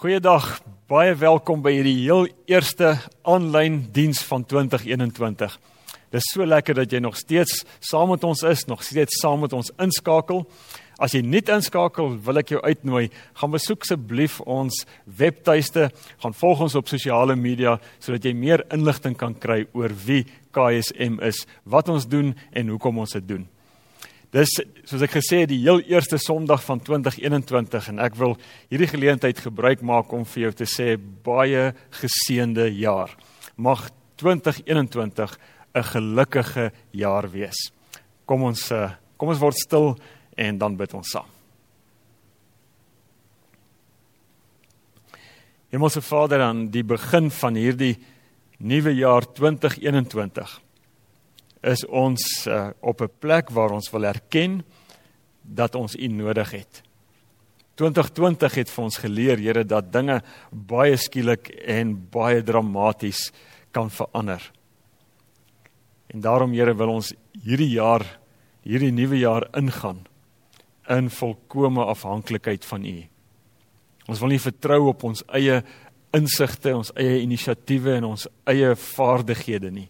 Goeiedag, 0.00 0.62
baie 0.88 1.10
welkom 1.12 1.60
by 1.60 1.74
hierdie 1.74 2.06
heel 2.06 2.22
eerste 2.48 2.94
aanlyn 3.28 3.74
diens 3.92 4.22
van 4.24 4.46
2021. 4.48 5.58
Dis 6.16 6.30
so 6.32 6.46
lekker 6.48 6.78
dat 6.78 6.94
jy 6.96 7.02
nog 7.04 7.18
steeds 7.20 7.66
saam 7.84 8.08
met 8.14 8.24
ons 8.24 8.40
is, 8.48 8.62
nog 8.64 8.80
steeds 8.80 9.20
saam 9.20 9.44
met 9.44 9.52
ons 9.52 9.68
inskakel. 9.76 10.46
As 10.96 11.12
jy 11.12 11.20
nie 11.20 11.44
inskakel, 11.44 12.16
wil 12.16 12.40
ek 12.40 12.54
jou 12.54 12.62
uitnooi, 12.64 13.10
gaan 13.42 13.52
besoek 13.52 13.84
asseblief 13.84 14.40
ons 14.48 14.86
webtuiste, 15.04 15.90
gaan 16.24 16.40
volg 16.40 16.64
ons 16.70 16.80
op 16.80 16.88
sosiale 16.88 17.36
media 17.36 17.76
sodat 17.98 18.24
jy 18.24 18.32
meer 18.32 18.64
inligting 18.72 19.20
kan 19.20 19.36
kry 19.36 19.66
oor 19.76 19.92
wie 20.08 20.22
KSM 20.56 21.20
is, 21.28 21.44
wat 21.68 21.92
ons 21.92 22.08
doen 22.08 22.32
en 22.56 22.72
hoekom 22.72 23.04
ons 23.04 23.20
dit 23.20 23.34
doen. 23.36 23.44
Dis 24.30 24.52
soos 24.86 25.02
ek 25.02 25.16
gesê 25.16 25.40
het 25.42 25.50
die 25.50 25.64
heel 25.64 25.80
eerste 25.90 26.14
Sondag 26.22 26.62
van 26.62 26.78
2021 26.86 27.88
en 27.90 28.02
ek 28.04 28.14
wil 28.14 28.36
hierdie 28.70 28.86
geleentheid 28.92 29.40
gebruik 29.42 29.82
maak 29.82 30.12
om 30.14 30.22
vir 30.22 30.44
jou 30.44 30.52
te 30.60 30.68
sê 30.70 30.94
baie 31.26 31.72
geseënde 31.98 32.68
jaar. 32.78 33.10
Mag 33.58 33.88
2021 34.22 35.34
'n 35.74 35.82
gelukkige 35.82 36.70
jaar 36.92 37.26
wees. 37.30 37.72
Kom 38.24 38.42
ons 38.42 38.70
eh, 38.70 38.90
kom 39.16 39.28
ons 39.28 39.42
word 39.42 39.58
stil 39.58 39.98
en 40.36 40.58
dan 40.58 40.76
bid 40.76 40.94
ons 40.94 41.10
saam. 41.10 41.26
Hemelse 45.70 46.02
Vader 46.02 46.40
aan 46.42 46.70
die 46.70 46.82
begin 46.82 47.30
van 47.30 47.54
hierdie 47.54 47.98
nuwe 48.58 48.94
jaar 48.94 49.26
2021 49.26 50.60
is 51.60 51.84
ons 51.86 52.46
uh, 52.46 52.70
op 52.80 53.00
'n 53.00 53.12
plek 53.18 53.50
waar 53.50 53.70
ons 53.70 53.90
wil 53.90 54.04
erken 54.04 54.64
dat 55.42 55.74
ons 55.74 55.96
U 55.96 56.06
nodig 56.06 56.50
het. 56.50 56.82
2020 57.74 58.54
het 58.54 58.70
vir 58.70 58.84
ons 58.84 58.96
geleer, 58.96 59.38
Here, 59.38 59.64
dat 59.64 59.92
dinge 59.92 60.22
baie 60.52 60.96
skielik 60.96 61.48
en 61.66 61.94
baie 62.10 62.42
dramaties 62.42 63.32
kan 63.70 63.90
verander. 63.90 64.52
En 66.06 66.20
daarom, 66.20 66.52
Here, 66.52 66.74
wil 66.74 66.88
ons 66.88 67.14
hierdie 67.44 67.70
jaar, 67.70 68.04
hierdie 68.62 68.92
nuwe 68.92 69.18
jaar 69.18 69.48
ingaan 69.56 70.04
in 70.88 71.10
volkomme 71.10 71.84
afhanklikheid 71.84 72.64
van 72.64 72.84
U. 72.84 72.96
Ons 74.10 74.20
wil 74.20 74.28
nie 74.28 74.42
vertrou 74.42 74.88
op 74.90 75.04
ons 75.06 75.22
eie 75.38 75.62
insigte, 76.16 76.74
ons 76.74 76.90
eie 76.98 77.20
inisiatiewe 77.22 77.94
en 78.00 78.10
ons 78.10 78.26
eie 78.50 78.74
vaardighede 78.76 79.70
nie. 79.70 79.88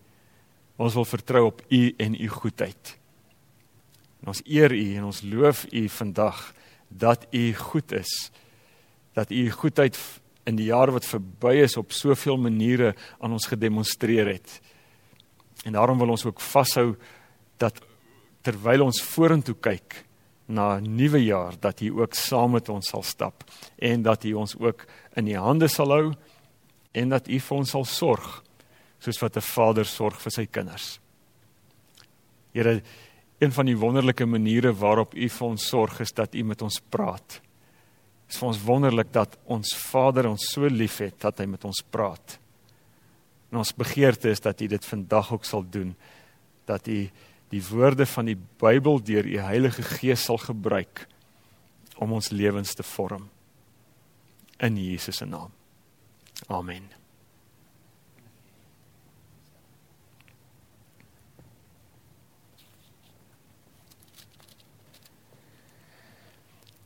Ons 0.81 0.97
wil 0.97 1.05
vertrou 1.05 1.45
op 1.51 1.61
U 1.69 1.81
en 2.01 2.15
U 2.17 2.29
goedheid. 2.29 2.97
En 4.23 4.33
ons 4.33 4.41
eer 4.49 4.73
U 4.73 4.87
en 4.97 5.11
ons 5.11 5.23
loof 5.29 5.67
U 5.69 5.83
vandag 5.93 6.41
dat 6.89 7.27
U 7.37 7.43
goed 7.55 7.93
is. 7.93 8.31
Dat 9.13 9.31
U 9.31 9.51
goedheid 9.51 9.99
in 10.49 10.57
die 10.57 10.71
jaar 10.71 10.93
wat 10.95 11.05
verby 11.05 11.59
is 11.67 11.77
op 11.77 11.93
soveel 11.93 12.41
maniere 12.41 12.95
aan 13.21 13.37
ons 13.37 13.49
gedemonstreer 13.51 14.33
het. 14.33 14.61
En 15.69 15.77
daarom 15.77 16.01
wil 16.01 16.17
ons 16.17 16.25
ook 16.25 16.41
vashou 16.41 16.95
dat 17.61 17.83
terwyl 18.41 18.87
ons 18.89 19.03
vorentoe 19.05 19.59
kyk 19.61 20.05
na 20.49 20.81
'n 20.81 20.97
nuwe 20.97 21.25
jaar 21.25 21.61
dat 21.61 21.81
U 21.81 22.01
ook 22.01 22.15
saam 22.15 22.51
met 22.57 22.69
ons 22.69 22.89
sal 22.89 23.03
stap 23.03 23.45
en 23.79 24.03
dat 24.03 24.25
U 24.25 24.33
ons 24.33 24.57
ook 24.59 24.87
in 25.15 25.29
U 25.29 25.37
hande 25.37 25.69
sal 25.69 25.91
hou 25.91 26.13
en 26.93 27.09
dat 27.09 27.29
U 27.29 27.39
vir 27.39 27.57
ons 27.57 27.71
sal 27.71 27.85
sorg 27.85 28.43
soos 29.01 29.21
wat 29.21 29.37
'n 29.37 29.41
vader 29.41 29.85
sorg 29.85 30.21
vir 30.21 30.31
sy 30.33 30.47
kinders. 30.47 31.01
Here, 32.53 32.83
een 33.39 33.53
van 33.53 33.67
die 33.67 33.77
wonderlike 33.77 34.27
maniere 34.27 34.73
waarop 34.73 35.15
U 35.15 35.29
vir 35.29 35.47
ons 35.47 35.69
sorg 35.69 36.01
is 36.01 36.13
dat 36.13 36.35
U 36.35 36.43
met 36.45 36.63
ons 36.63 36.81
praat. 36.91 37.41
Dit 38.27 38.35
is 38.35 38.39
vir 38.39 38.49
ons 38.49 38.63
wonderlik 38.63 39.13
dat 39.13 39.39
ons 39.45 39.75
Vader 39.91 40.29
ons 40.29 40.51
so 40.53 40.69
liefhet 40.69 41.19
dat 41.19 41.39
hy 41.39 41.47
met 41.47 41.65
ons 41.65 41.83
praat. 41.91 42.39
En 43.51 43.59
ons 43.59 43.73
begeerte 43.75 44.31
is 44.31 44.41
dat 44.41 44.61
U 44.61 44.67
dit 44.67 44.85
vandag 44.85 45.33
ook 45.33 45.45
sal 45.45 45.65
doen 45.71 45.97
dat 46.67 46.87
U 46.87 47.09
die 47.51 47.63
woorde 47.71 48.07
van 48.07 48.31
die 48.31 48.39
Bybel 48.61 49.03
deur 49.03 49.27
U 49.27 49.39
Heilige 49.39 49.83
Gees 49.83 50.25
sal 50.25 50.39
gebruik 50.39 51.07
om 51.99 52.13
ons 52.13 52.31
lewens 52.31 52.75
te 52.75 52.87
vorm 52.87 53.29
in 54.61 54.77
Jesus 54.77 55.17
se 55.17 55.27
naam. 55.27 55.51
Amen. 56.49 57.00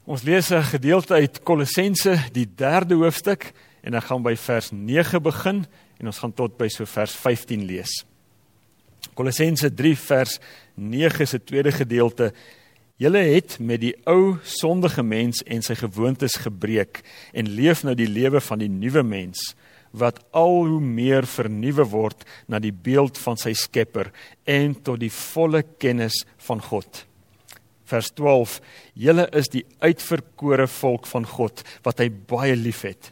Ons 0.04 0.22
lees 0.22 0.50
'n 0.50 0.62
gedeelte 0.62 1.14
uit 1.14 1.42
Kolossense, 1.42 2.18
die 2.32 2.46
3de 2.46 2.94
hoofstuk 2.94 3.52
en 3.80 3.94
ek 3.94 4.04
gaan 4.04 4.22
by 4.22 4.36
vers 4.36 4.70
9 4.70 5.22
begin 5.22 5.64
en 5.96 6.06
ons 6.06 6.18
gaan 6.18 6.32
tot 6.32 6.58
by 6.58 6.68
so 6.68 6.84
vers 6.84 7.14
15 7.14 7.64
lees. 7.64 8.04
Kolossense 9.14 9.74
3 9.74 9.96
vers 9.96 10.40
9 10.74 11.20
is 11.20 11.32
'n 11.32 11.44
tweede 11.44 11.72
gedeelte. 11.72 12.34
Julle 12.96 13.18
het 13.18 13.58
met 13.58 13.80
die 13.80 13.96
ou 14.04 14.36
sondige 14.42 15.02
mens 15.02 15.42
en 15.42 15.62
sy 15.62 15.74
gewoontes 15.74 16.36
gebreek 16.36 17.00
en 17.32 17.48
leef 17.48 17.82
nou 17.82 17.94
die 17.94 18.08
lewe 18.08 18.40
van 18.40 18.58
die 18.58 18.68
nuwe 18.68 19.02
mens 19.02 19.54
wat 19.90 20.20
al 20.32 20.66
hoe 20.66 20.80
meer 20.80 21.26
vernuwe 21.26 21.84
word 21.84 22.24
na 22.46 22.58
die 22.58 22.72
beeld 22.72 23.18
van 23.18 23.36
sy 23.36 23.52
Skepper 23.54 24.12
en 24.44 24.82
tot 24.82 25.00
die 25.00 25.12
volle 25.12 25.64
kennis 25.78 26.26
van 26.36 26.60
God 26.60 27.06
vers 27.90 28.10
12 28.16 28.60
julle 29.06 29.26
is 29.36 29.50
die 29.52 29.64
uitverkore 29.84 30.66
volk 30.80 31.08
van 31.10 31.26
God 31.28 31.62
wat 31.84 32.00
hy 32.02 32.08
baie 32.10 32.56
liefhet. 32.56 33.10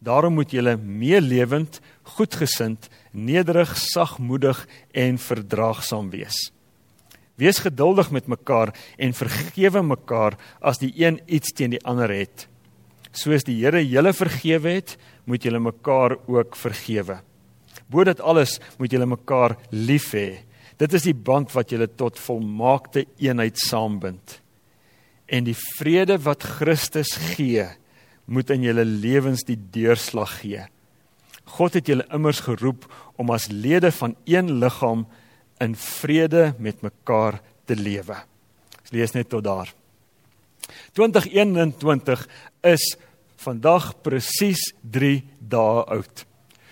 Daarom 0.00 0.38
moet 0.38 0.52
julle 0.54 0.76
meelewend 0.80 1.80
goedgesind 2.16 2.88
nederig 3.12 3.74
sagmoedig 3.76 4.62
en 4.96 5.20
verdraagsaam 5.20 6.08
wees. 6.14 6.48
Wees 7.40 7.60
geduldig 7.64 8.10
met 8.12 8.28
mekaar 8.28 8.72
en 9.00 9.16
vergewe 9.16 9.82
mekaar 9.84 10.36
as 10.60 10.80
die 10.80 10.92
een 10.96 11.20
iets 11.26 11.52
teen 11.56 11.76
die 11.76 11.84
ander 11.88 12.12
het. 12.12 12.46
Soos 13.12 13.44
die 13.44 13.58
Here 13.60 13.80
julle 13.84 14.12
vergewe 14.16 14.76
het 14.80 14.96
moet 15.24 15.44
julle 15.44 15.60
mekaar 15.60 16.16
ook 16.28 16.56
vergewe. 16.56 17.20
Bo 17.90 18.04
dit 18.04 18.20
alles 18.20 18.58
moet 18.78 18.92
julle 18.92 19.08
mekaar 19.08 19.56
lief 19.72 20.12
hê 20.16 20.28
Dit 20.80 20.96
is 20.96 21.04
die 21.04 21.16
band 21.16 21.52
wat 21.52 21.72
julle 21.72 21.90
tot 21.92 22.18
volmaakte 22.18 23.04
eenheid 23.20 23.58
saambind. 23.60 24.38
En 25.28 25.44
die 25.46 25.56
vrede 25.76 26.16
wat 26.24 26.46
Christus 26.58 27.12
gee, 27.34 27.66
moet 28.30 28.50
in 28.54 28.64
julle 28.64 28.86
lewens 28.86 29.44
die 29.46 29.58
deurslag 29.58 30.38
gee. 30.40 30.64
God 31.58 31.76
het 31.76 31.90
julle 31.90 32.06
immers 32.14 32.40
geroep 32.46 32.86
om 33.20 33.32
as 33.34 33.50
lede 33.50 33.90
van 33.92 34.14
een 34.24 34.52
liggaam 34.62 35.04
in 35.60 35.74
vrede 35.76 36.54
met 36.58 36.82
mekaar 36.82 37.40
te 37.68 37.76
lewe. 37.76 38.16
Ek 38.80 38.92
lees 38.94 39.12
net 39.14 39.28
tot 39.32 39.44
daar. 39.44 39.74
2021 40.96 42.24
is 42.70 42.86
vandag 43.42 43.92
presies 44.04 44.62
3 44.82 45.20
dae 45.40 45.84
oud. 45.96 46.24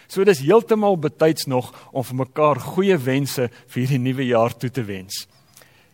So 0.08 0.24
dis 0.24 0.40
heeltemal 0.40 0.96
betyds 0.98 1.44
nog 1.46 1.72
om 1.92 2.04
vir 2.04 2.16
mekaar 2.24 2.60
goeie 2.60 2.96
wense 2.96 3.50
vir 3.52 3.80
hierdie 3.82 4.00
nuwe 4.00 4.24
jaar 4.26 4.56
toe 4.56 4.70
te 4.70 4.84
wens. 4.88 5.26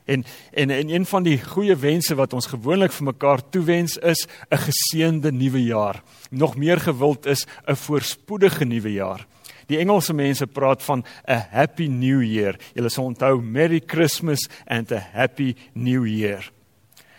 En 0.05 0.25
en 0.53 0.71
en 0.71 0.89
een 0.89 1.07
van 1.07 1.23
die 1.23 1.39
goeie 1.43 1.77
wense 1.77 2.15
wat 2.15 2.33
ons 2.33 2.47
gewoonlik 2.47 2.93
vir 2.93 3.09
mekaar 3.11 3.43
toewens 3.51 3.97
is 3.97 4.27
'n 4.51 4.57
geseënde 4.69 5.33
nuwe 5.33 5.65
jaar. 5.65 6.03
Nog 6.31 6.57
meer 6.57 6.81
gewild 6.81 7.27
is 7.27 7.47
'n 7.67 7.75
voorspoedige 7.75 8.65
nuwe 8.65 8.93
jaar. 8.93 9.27
Die 9.67 9.79
Engelse 9.79 10.13
mense 10.13 10.47
praat 10.47 10.83
van 10.83 11.05
'n 11.27 11.47
happy 11.51 11.87
new 11.87 12.23
year. 12.23 12.59
Julle 12.75 12.89
sal 12.89 13.05
onthou 13.05 13.43
Merry 13.43 13.83
Christmas 13.87 14.49
and 14.67 14.93
a 14.93 14.99
happy 15.13 15.57
new 15.73 16.07
year. 16.07 16.54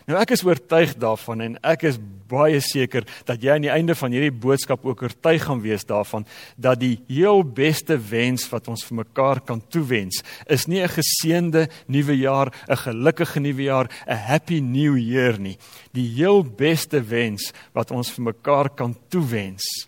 Nou 0.05 0.19
ek 0.21 0.35
is 0.35 0.43
oortuig 0.45 0.93
daarvan 1.01 1.41
en 1.41 1.53
ek 1.65 1.87
is 1.89 1.95
baie 2.29 2.59
seker 2.61 3.05
dat 3.25 3.41
jy 3.41 3.55
aan 3.55 3.63
die 3.65 3.71
einde 3.73 3.95
van 3.97 4.13
hierdie 4.13 4.33
boodskap 4.33 4.83
ook 4.85 5.01
oortuig 5.05 5.41
gaan 5.47 5.63
wees 5.63 5.85
daarvan 5.89 6.27
dat 6.61 6.77
die 6.81 6.99
heel 7.09 7.41
beste 7.41 7.97
wens 8.11 8.45
wat 8.51 8.69
ons 8.69 8.85
vir 8.85 8.99
mekaar 9.01 9.41
kan 9.45 9.63
toewens 9.73 10.21
is 10.45 10.67
nie 10.67 10.81
'n 10.81 10.93
geseënde 10.93 11.67
nuwe 11.87 12.17
jaar, 12.17 12.53
'n 12.69 12.77
gelukkige 12.77 13.39
nuwe 13.39 13.63
jaar, 13.63 13.89
'n 14.07 14.17
happy 14.17 14.59
new 14.59 14.97
year 14.97 15.39
nie. 15.39 15.57
Die 15.93 16.07
heel 16.15 16.43
beste 16.43 17.01
wens 17.01 17.53
wat 17.73 17.91
ons 17.91 18.11
vir 18.11 18.33
mekaar 18.33 18.69
kan 18.69 18.95
toewens 19.09 19.87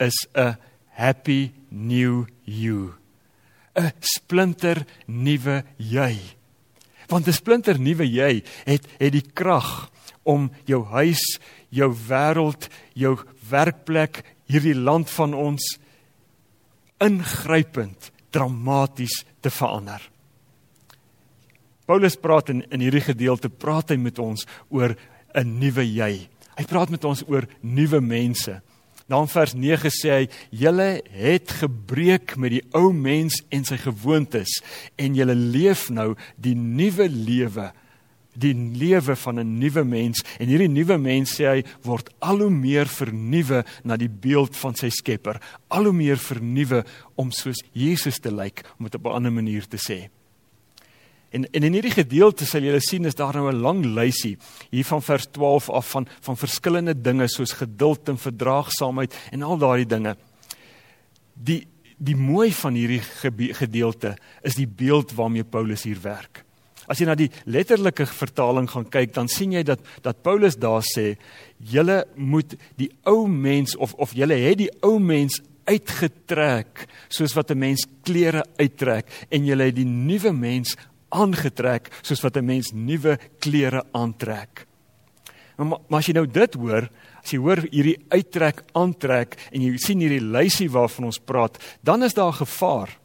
is 0.00 0.26
'n 0.34 0.56
happy 0.90 1.52
new 1.70 2.26
you. 2.44 2.94
'n 3.76 3.92
splinter 4.00 4.84
nuwe 5.06 5.62
jy 5.76 6.37
want 7.08 7.26
'n 7.26 7.32
splinter 7.32 7.78
nuwe 7.78 8.06
jy 8.06 8.42
het 8.64 8.86
het 8.98 9.12
die 9.12 9.24
krag 9.34 9.90
om 10.22 10.50
jou 10.64 10.84
huis, 10.84 11.40
jou 11.68 11.94
wêreld, 12.08 12.68
jou 12.94 13.16
werkplek, 13.50 14.24
hierdie 14.46 14.74
land 14.74 15.10
van 15.10 15.34
ons 15.34 15.78
ingrypend 17.00 18.10
dramaties 18.30 19.24
te 19.40 19.50
verander. 19.50 20.02
Paulus 21.86 22.16
praat 22.16 22.50
in 22.52 22.64
in 22.70 22.80
hierdie 22.84 23.04
gedeelte 23.06 23.48
praat 23.48 23.90
hy 23.90 23.96
met 23.96 24.18
ons 24.18 24.46
oor 24.68 24.96
'n 25.34 25.58
nuwe 25.58 25.84
jy. 25.84 26.28
Hy 26.56 26.64
praat 26.64 26.90
met 26.90 27.04
ons 27.04 27.22
oor 27.28 27.46
nuwe 27.62 28.00
mense. 28.00 28.60
Dan 29.08 29.28
vers 29.28 29.54
9 29.56 29.90
sê 29.90 30.10
hy: 30.12 30.28
"Julle 30.50 31.02
het 31.10 31.50
gebreek 31.50 32.36
met 32.36 32.50
die 32.50 32.64
ou 32.76 32.92
mens 32.92 33.40
en 33.48 33.64
sy 33.64 33.76
gewoontes 33.80 34.60
en 34.96 35.14
julle 35.16 35.34
leef 35.34 35.88
nou 35.90 36.14
die 36.36 36.54
nuwe 36.54 37.08
lewe." 37.08 37.72
die 38.38 38.54
lewe 38.54 39.16
van 39.16 39.40
'n 39.40 39.58
nuwe 39.58 39.84
mens 39.84 40.22
en 40.38 40.46
hierdie 40.46 40.68
nuwe 40.68 40.98
mens 40.98 41.34
sê 41.34 41.44
hy 41.44 41.64
word 41.82 42.10
al 42.18 42.38
hoe 42.38 42.50
meer 42.50 42.86
vernuwe 42.86 43.64
na 43.84 43.96
die 43.96 44.08
beeld 44.08 44.56
van 44.56 44.74
sy 44.74 44.90
Skepper, 44.90 45.40
al 45.68 45.84
hoe 45.84 45.92
meer 45.92 46.16
vernuwe 46.16 46.84
om 47.16 47.30
soos 47.30 47.64
Jesus 47.72 48.18
te 48.18 48.30
lyk, 48.30 48.64
om 48.78 48.84
dit 48.84 48.94
op 48.94 49.06
'n 49.06 49.14
ander 49.14 49.32
manier 49.32 49.66
te 49.66 49.76
sê. 49.76 50.08
En, 51.30 51.44
en 51.52 51.62
in 51.62 51.74
hierdie 51.76 51.92
gedeelte 51.92 52.46
sal 52.48 52.64
julle 52.64 52.80
sien 52.80 53.04
is 53.04 53.16
daar 53.18 53.36
nou 53.36 53.50
'n 53.52 53.60
lang 53.60 53.84
lysie 53.84 54.38
hier 54.70 54.84
van 54.84 55.02
vers 55.02 55.26
12 55.26 55.70
af 55.70 55.90
van 55.90 56.06
van 56.20 56.36
verskillende 56.36 56.94
dinge 56.94 57.28
soos 57.28 57.52
geduld 57.52 58.08
en 58.08 58.18
verdraagsaamheid 58.18 59.14
en 59.32 59.42
al 59.42 59.58
daardie 59.58 59.86
dinge. 59.86 60.16
Die 61.34 61.66
die 61.98 62.16
mooi 62.16 62.52
van 62.52 62.74
hierdie 62.74 63.02
gedeelte 63.52 64.16
is 64.42 64.54
die 64.54 64.68
beeld 64.68 65.12
waarmee 65.12 65.44
Paulus 65.44 65.82
hier 65.82 65.98
werk. 66.02 66.44
As 66.86 66.98
jy 66.98 67.06
na 67.06 67.14
die 67.14 67.30
letterlike 67.44 68.06
vertaling 68.06 68.70
gaan 68.70 68.88
kyk, 68.88 69.12
dan 69.12 69.28
sien 69.28 69.52
jy 69.52 69.62
dat 69.62 69.80
dat 70.02 70.22
Paulus 70.22 70.56
daar 70.56 70.82
sê, 70.82 71.18
julle 71.58 72.04
moet 72.16 72.54
die 72.76 72.90
ou 73.04 73.26
mens 73.28 73.76
of 73.76 73.92
of 73.94 74.14
julle 74.14 74.34
het 74.34 74.58
die 74.58 74.70
ou 74.80 74.98
mens 74.98 75.42
uitgetrek 75.68 76.86
soos 77.08 77.34
wat 77.36 77.50
'n 77.50 77.58
mens 77.58 77.86
klere 78.02 78.44
uittrek 78.56 79.06
en 79.30 79.44
julle 79.44 79.64
het 79.64 79.76
die 79.76 79.84
nuwe 79.84 80.32
mens 80.32 80.76
aangetrek 81.08 81.90
soos 82.02 82.20
wat 82.20 82.36
'n 82.36 82.44
mens 82.44 82.72
nuwe 82.72 83.18
klere 83.38 83.84
aantrek. 83.92 84.66
Maar, 85.56 85.80
maar 85.88 85.98
as 85.98 86.06
jy 86.06 86.14
nou 86.14 86.26
dit 86.26 86.54
hoor, 86.54 86.88
as 87.22 87.30
jy 87.30 87.38
hoor 87.38 87.64
hierdie 87.70 87.98
uittrek 88.08 88.62
aantrek 88.72 89.36
en 89.50 89.62
jy 89.62 89.76
sien 89.76 90.00
hierdie 90.00 90.22
lysie 90.22 90.70
waarvan 90.70 91.04
ons 91.04 91.18
praat, 91.18 91.58
dan 91.82 92.02
is 92.02 92.14
daar 92.14 92.32
gevaar. 92.32 92.98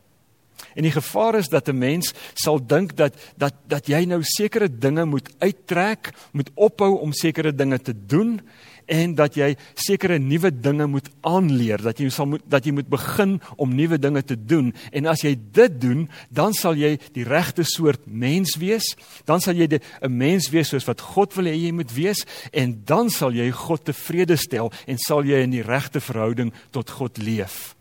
En 0.74 0.86
die 0.86 0.94
gevaar 0.94 1.36
is 1.36 1.50
dat 1.50 1.68
'n 1.70 1.78
mens 1.78 2.14
sal 2.34 2.60
dink 2.60 2.96
dat 2.96 3.14
dat 3.38 3.54
dat 3.68 3.88
jy 3.88 4.06
nou 4.06 4.22
sekere 4.24 4.70
dinge 4.70 5.06
moet 5.06 5.30
uittrek, 5.40 6.14
moet 6.32 6.50
ophou 6.56 7.00
om 7.00 7.14
sekere 7.14 7.56
dinge 7.56 7.80
te 7.80 7.94
doen 8.06 8.42
en 8.86 9.16
dat 9.16 9.36
jy 9.36 9.54
sekere 9.76 10.20
nuwe 10.20 10.52
dinge 10.52 10.88
moet 10.88 11.10
aanleer, 11.22 11.82
dat 11.82 12.00
jy 12.00 12.10
sal 12.14 12.28
moet 12.34 12.44
dat 12.50 12.66
jy 12.66 12.74
moet 12.76 12.90
begin 12.92 13.40
om 13.58 13.76
nuwe 13.76 13.98
dinge 13.98 14.24
te 14.24 14.38
doen. 14.38 14.74
En 14.92 15.06
as 15.12 15.24
jy 15.24 15.36
dit 15.36 15.80
doen, 15.82 16.08
dan 16.30 16.54
sal 16.54 16.76
jy 16.80 16.98
die 17.16 17.26
regte 17.28 17.64
soort 17.64 18.06
mens 18.06 18.58
wees. 18.62 18.96
Dan 19.26 19.42
sal 19.42 19.56
jy 19.56 19.68
'n 19.68 20.18
mens 20.18 20.50
wees 20.50 20.70
soos 20.70 20.86
wat 20.86 21.02
God 21.02 21.34
wil 21.36 21.46
hê 21.46 21.56
jy 21.56 21.72
moet 21.72 21.92
wees 21.94 22.26
en 22.52 22.82
dan 22.86 23.10
sal 23.10 23.32
jy 23.32 23.52
God 23.52 23.86
tevrede 23.86 24.38
stel 24.38 24.72
en 24.88 24.98
sal 24.98 25.24
jy 25.24 25.44
in 25.44 25.52
die 25.52 25.64
regte 25.64 26.00
verhouding 26.00 26.54
tot 26.72 26.90
God 26.90 27.18
leef. 27.18 27.76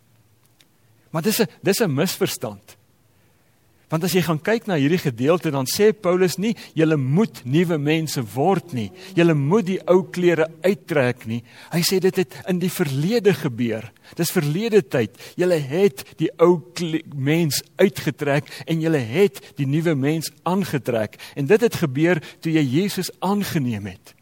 Maar 1.11 1.23
dis 1.23 1.41
'n 1.41 1.47
dis 1.63 1.81
'n 1.81 1.95
misverstand. 1.95 2.77
Want 3.93 4.06
as 4.09 4.15
jy 4.17 4.23
gaan 4.25 4.41
kyk 4.41 4.71
na 4.71 4.79
hierdie 4.81 5.03
gedeelte 5.03 5.50
dan 5.53 5.67
sê 5.69 5.91
Paulus 5.93 6.39
nie 6.41 6.55
julle 6.73 6.97
moet 6.97 7.43
nuwe 7.44 7.77
mense 7.77 8.23
word 8.33 8.73
nie. 8.73 8.87
Julle 9.12 9.35
moet 9.37 9.67
die 9.69 9.77
ou 9.85 9.99
klere 10.09 10.47
uittrek 10.65 11.27
nie. 11.29 11.43
Hy 11.75 11.83
sê 11.85 11.99
dit 12.00 12.23
het 12.23 12.39
in 12.49 12.62
die 12.62 12.73
verlede 12.73 13.35
gebeur. 13.37 13.91
Dis 14.17 14.33
verlede 14.33 14.81
tyd. 14.81 15.21
Julle 15.37 15.61
het 15.61 16.06
die 16.17 16.31
ou 16.41 16.62
mens 17.12 17.61
uitgetrek 17.77 18.49
en 18.65 18.81
julle 18.81 19.03
het 19.12 19.43
die 19.61 19.69
nuwe 19.69 19.93
mens 19.93 20.33
aangetrek. 20.49 21.21
En 21.37 21.53
dit 21.53 21.69
het 21.69 21.81
gebeur 21.85 22.23
toe 22.41 22.56
jy 22.56 22.65
Jesus 22.79 23.12
aangeneem 23.21 23.93
het. 23.93 24.17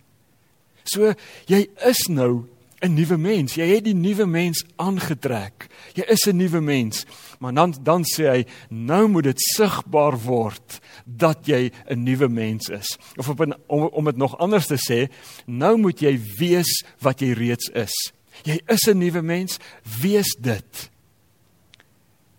So 0.83 1.15
jy 1.47 1.69
is 1.87 2.09
nou 2.11 2.49
'n 2.81 2.95
nuwe 2.95 3.17
mens. 3.17 3.55
Jy 3.55 3.67
het 3.75 3.85
die 3.85 3.95
nuwe 3.95 4.27
mens 4.27 4.65
aangetrek. 4.77 5.69
Jy 5.95 6.05
is 6.09 6.27
'n 6.27 6.37
nuwe 6.37 6.61
mens. 6.61 7.05
Maar 7.39 7.55
dan 7.55 7.75
dan 7.83 8.05
sê 8.05 8.25
hy, 8.29 8.47
nou 8.69 9.09
moet 9.09 9.25
dit 9.25 9.41
sigbaar 9.41 10.19
word 10.19 10.81
dat 11.05 11.47
jy 11.47 11.71
'n 11.89 12.03
nuwe 12.03 12.29
mens 12.29 12.69
is. 12.69 12.99
Of 13.17 13.29
op 13.29 13.41
'n 13.41 13.55
om 13.67 13.83
om 13.83 14.05
dit 14.05 14.17
nog 14.17 14.39
anders 14.39 14.67
te 14.67 14.79
sê, 14.79 15.13
nou 15.47 15.77
moet 15.77 16.01
jy 16.01 16.21
wees 16.39 16.85
wat 17.01 17.21
jy 17.21 17.33
reeds 17.33 17.69
is. 17.75 18.13
Jy 18.45 18.61
is 18.67 18.89
'n 18.89 18.99
nuwe 18.99 19.23
mens, 19.23 19.59
wees 20.01 20.37
dit. 20.41 20.91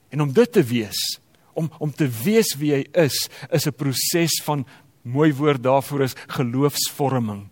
En 0.10 0.22
om 0.22 0.34
dit 0.34 0.52
te 0.52 0.64
wees, 0.64 1.20
om 1.54 1.72
om 1.78 1.92
te 1.92 2.10
wees 2.24 2.56
wie 2.58 2.72
jy 2.72 2.88
is, 2.92 3.30
is 3.52 3.66
'n 3.68 3.74
proses 3.74 4.42
van 4.44 4.66
mooi 5.02 5.34
woord 5.34 5.64
daarvoor 5.64 6.02
is 6.02 6.16
geloofsvorming. 6.28 7.50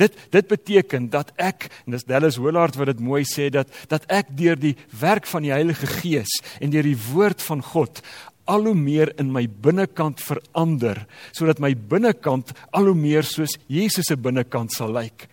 Dit 0.00 0.16
dit 0.32 0.48
beteken 0.48 1.10
dat 1.12 1.32
ek 1.36 1.68
en 1.84 1.96
dis 1.96 2.06
Dallas 2.08 2.38
Willard 2.40 2.78
wat 2.80 2.88
dit 2.92 3.04
mooi 3.04 3.22
sê 3.28 3.50
dat 3.52 3.68
dat 3.92 4.06
ek 4.08 4.32
deur 4.38 4.58
die 4.58 4.76
werk 5.00 5.28
van 5.28 5.44
die 5.44 5.52
Heilige 5.52 5.88
Gees 6.00 6.40
en 6.60 6.72
deur 6.72 6.86
die 6.86 6.98
woord 7.10 7.42
van 7.44 7.62
God 7.62 8.00
al 8.50 8.66
hoe 8.66 8.76
meer 8.76 9.12
in 9.20 9.30
my 9.32 9.44
binnekant 9.46 10.22
verander 10.24 11.04
sodat 11.36 11.60
my 11.62 11.74
binnekant 11.74 12.54
al 12.74 12.90
hoe 12.90 12.96
meer 12.98 13.26
soos 13.28 13.58
Jesus 13.70 14.10
se 14.10 14.16
binnekant 14.16 14.72
sal 14.74 14.94
lyk. 14.96 15.28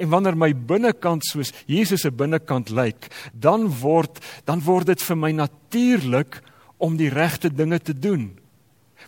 En 0.00 0.08
wanneer 0.12 0.38
my 0.38 0.50
binnekant 0.54 1.26
soos 1.28 1.52
Jesus 1.68 2.06
se 2.06 2.10
binnekant 2.10 2.70
lyk, 2.72 3.10
dan 3.32 3.68
word 3.82 4.22
dan 4.48 4.62
word 4.64 4.94
dit 4.94 5.02
vir 5.04 5.20
my 5.20 5.32
natuurlik 5.36 6.40
om 6.82 6.96
die 7.00 7.10
regte 7.12 7.52
dinge 7.52 7.78
te 7.82 7.94
doen 7.96 8.32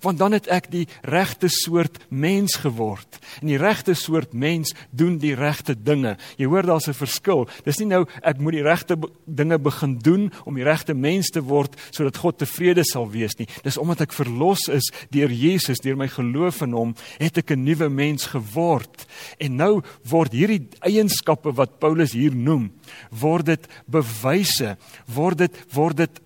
want 0.00 0.19
dan 0.19 0.32
het 0.32 0.48
ek 0.52 0.70
die 0.70 0.87
regte 1.02 1.48
soort 1.48 1.98
mens 2.08 2.56
geword. 2.62 3.19
En 3.40 3.46
die 3.46 3.60
regte 3.60 3.94
soort 3.94 4.32
mens 4.32 4.75
doen 4.90 5.19
die 5.19 5.34
regte 5.34 5.75
dinge. 5.75 6.16
Jy 6.37 6.46
hoor 6.46 6.66
daar's 6.66 6.88
'n 6.88 6.94
verskil. 6.94 7.48
Dis 7.64 7.78
nie 7.78 7.88
nou 7.88 8.06
ek 8.22 8.38
moet 8.38 8.52
die 8.52 8.62
regte 8.62 8.96
dinge 9.26 9.58
begin 9.58 9.98
doen 9.98 10.32
om 10.44 10.54
die 10.54 10.64
regte 10.64 10.94
mens 10.94 11.31
te 11.31 11.40
word 11.40 11.76
sodat 11.90 12.16
God 12.16 12.38
tevrede 12.38 12.84
sal 12.84 13.10
wees 13.10 13.37
nie. 13.38 13.48
Dis 13.62 13.78
omdat 13.78 14.00
ek 14.00 14.12
verlos 14.12 14.69
is 14.69 14.90
deur 15.10 15.31
Jesus, 15.31 15.78
deur 15.78 15.96
my 15.96 16.08
geloof 16.08 16.62
in 16.62 16.72
hom, 16.72 16.94
het 17.19 17.38
ek 17.38 17.50
'n 17.50 17.64
nuwe 17.64 17.88
mens 17.88 18.26
geword. 18.26 19.06
En 19.38 19.56
nou 19.56 19.82
word 20.04 20.32
hierdie 20.32 20.69
eienskappe 20.81 21.52
wat 21.54 21.78
Paulus 21.78 22.12
hier 22.12 22.34
noem, 22.34 22.72
word 23.10 23.46
dit 23.46 23.69
bewyse, 23.87 24.76
word 25.06 25.38
dit 25.38 25.54
word 25.72 25.96
dit 25.96 26.20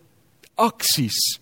aksies 0.56 1.40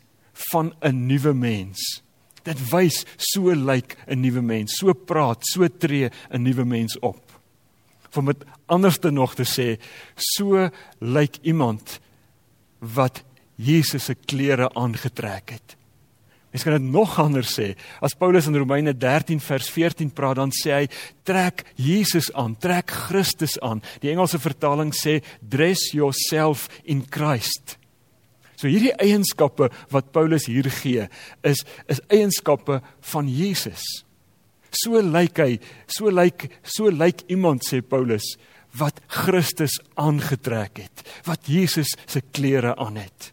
van 0.53 0.73
'n 0.83 1.07
nuwe 1.07 1.35
mens. 1.35 2.03
Dit 2.49 2.61
wys 2.73 3.05
so 3.17 3.53
lyk 3.53 3.97
'n 4.09 4.21
nuwe 4.21 4.43
mens, 4.43 4.79
so 4.81 4.95
praat, 4.95 5.45
so 5.45 5.69
tree 5.69 6.11
'n 6.31 6.43
nuwe 6.43 6.65
mens 6.65 6.99
op. 7.01 7.23
Om 8.17 8.27
dit 8.27 8.45
anderste 8.67 9.11
nog 9.11 9.35
te 9.35 9.45
sê, 9.45 9.79
so 10.17 10.71
lyk 11.01 11.37
iemand 11.43 12.01
wat 12.81 13.23
Jesus 13.57 14.05
se 14.05 14.15
klere 14.15 14.71
aangetrek 14.75 15.51
het. 15.51 15.77
Mens 16.51 16.65
kan 16.65 16.73
dit 16.73 16.91
nog 16.91 17.19
anders 17.21 17.53
sê. 17.59 17.77
As 18.01 18.15
Paulus 18.15 18.47
in 18.47 18.57
Romeine 18.57 18.97
13 18.97 19.41
vers 19.41 19.69
14 19.71 20.11
praat, 20.11 20.37
dan 20.37 20.51
sê 20.51 20.73
hy 20.73 20.87
trek 21.23 21.65
Jesus 21.77 22.33
aan, 22.33 22.57
trek 22.57 22.91
Christus 22.91 23.59
aan. 23.61 23.83
Die 24.01 24.11
Engelse 24.11 24.39
vertaling 24.39 24.95
sê 24.97 25.21
dress 25.41 25.93
yourself 25.93 26.69
in 26.85 27.05
Christ. 27.11 27.78
So 28.59 28.67
hierdie 28.67 28.95
eienskappe 28.99 29.71
wat 29.93 30.11
Paulus 30.13 30.49
hier 30.51 30.67
gee, 30.81 31.07
is 31.47 31.63
is 31.87 32.03
eienskappe 32.11 32.81
van 33.13 33.31
Jesus. 33.31 33.85
So 34.75 35.01
lyk 35.01 35.39
hy, 35.39 35.59
so 35.87 36.11
lyk 36.11 36.49
so 36.67 36.91
lyk 36.91 37.23
iemand 37.31 37.63
sê 37.69 37.81
Paulus 37.81 38.35
wat 38.79 38.99
Christus 39.09 39.79
aangetrek 39.97 40.83
het, 40.83 41.05
wat 41.27 41.49
Jesus 41.49 41.95
se 42.07 42.21
klere 42.21 42.75
aan 42.77 42.99
het. 43.01 43.33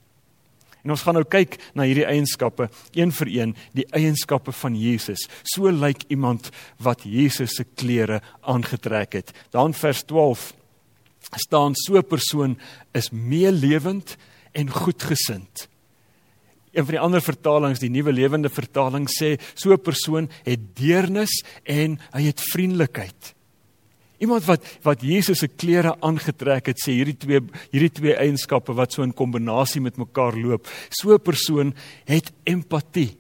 En 0.85 0.93
ons 0.93 1.01
gaan 1.01 1.17
nou 1.17 1.25
kyk 1.25 1.57
na 1.73 1.87
hierdie 1.89 2.05
eienskappe 2.05 2.69
een 2.93 3.09
vir 3.17 3.31
een, 3.33 3.55
die 3.73 3.87
eienskappe 3.97 4.53
van 4.53 4.77
Jesus. 4.77 5.25
So 5.55 5.73
lyk 5.73 6.05
iemand 6.13 6.51
wat 6.85 7.01
Jesus 7.09 7.57
se 7.57 7.65
klere 7.65 8.21
aangetrek 8.45 9.17
het. 9.17 9.33
Dan 9.49 9.73
vers 9.73 10.05
12 10.05 10.51
staan 11.41 11.73
so 11.73 11.97
'n 11.97 12.05
persoon 12.05 12.57
is 12.93 13.09
meelewend 13.09 14.15
en 14.55 14.71
goedgesind. 14.71 15.67
Een 16.75 16.83
van 16.83 16.95
die 16.97 17.03
ander 17.03 17.23
vertalings, 17.23 17.79
die 17.79 17.91
Nuwe 17.91 18.11
Lewende 18.11 18.49
Vertaling 18.51 19.07
sê 19.07 19.37
so 19.53 19.71
'n 19.71 19.79
persoon 19.79 20.29
het 20.43 20.75
deernis 20.75 21.43
en 21.63 21.99
hy 22.11 22.21
het 22.23 22.41
vriendelikheid. 22.51 23.35
Iemand 24.19 24.45
wat 24.45 24.63
wat 24.81 25.01
Jesus 25.01 25.39
se 25.39 25.47
klere 25.47 25.95
aangetrek 25.99 26.65
het, 26.65 26.79
sê 26.79 26.91
hierdie 26.91 27.17
twee 27.17 27.39
hierdie 27.71 27.91
twee 27.91 28.15
eienskappe 28.15 28.73
wat 28.73 28.93
so 28.93 29.03
in 29.03 29.13
kombinasie 29.13 29.81
met 29.81 29.97
mekaar 29.97 30.35
loop. 30.35 30.67
So 30.89 31.13
'n 31.13 31.19
persoon 31.19 31.73
het 32.05 32.31
empatie. 32.43 33.17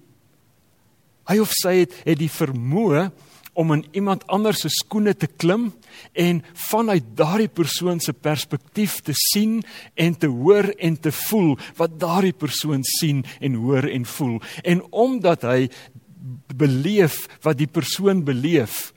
Hy 1.27 1.39
of 1.39 1.51
sy 1.51 1.79
het 1.79 1.93
het 2.05 2.19
die 2.19 2.29
vermoë 2.29 3.11
om 3.55 3.71
in 3.75 3.85
iemand 3.95 4.25
anders 4.31 4.61
se 4.63 4.69
skoene 4.69 5.15
te 5.15 5.27
klim 5.27 5.69
en 6.13 6.41
vanuit 6.67 7.05
daardie 7.17 7.51
persoon 7.51 8.01
se 8.03 8.13
perspektief 8.13 8.99
te 9.05 9.15
sien 9.15 9.61
en 9.95 10.17
te 10.19 10.27
hoor 10.27 10.69
en 10.77 10.97
te 10.99 11.11
voel 11.25 11.55
wat 11.79 11.99
daardie 11.99 12.35
persoon 12.35 12.83
sien 12.99 13.23
en 13.39 13.55
hoor 13.63 13.87
en 13.89 14.05
voel 14.05 14.41
en 14.63 14.83
omdat 14.91 15.47
hy 15.47 15.69
beleef 16.55 17.23
wat 17.45 17.57
die 17.61 17.71
persoon 17.71 18.23
beleef 18.27 18.91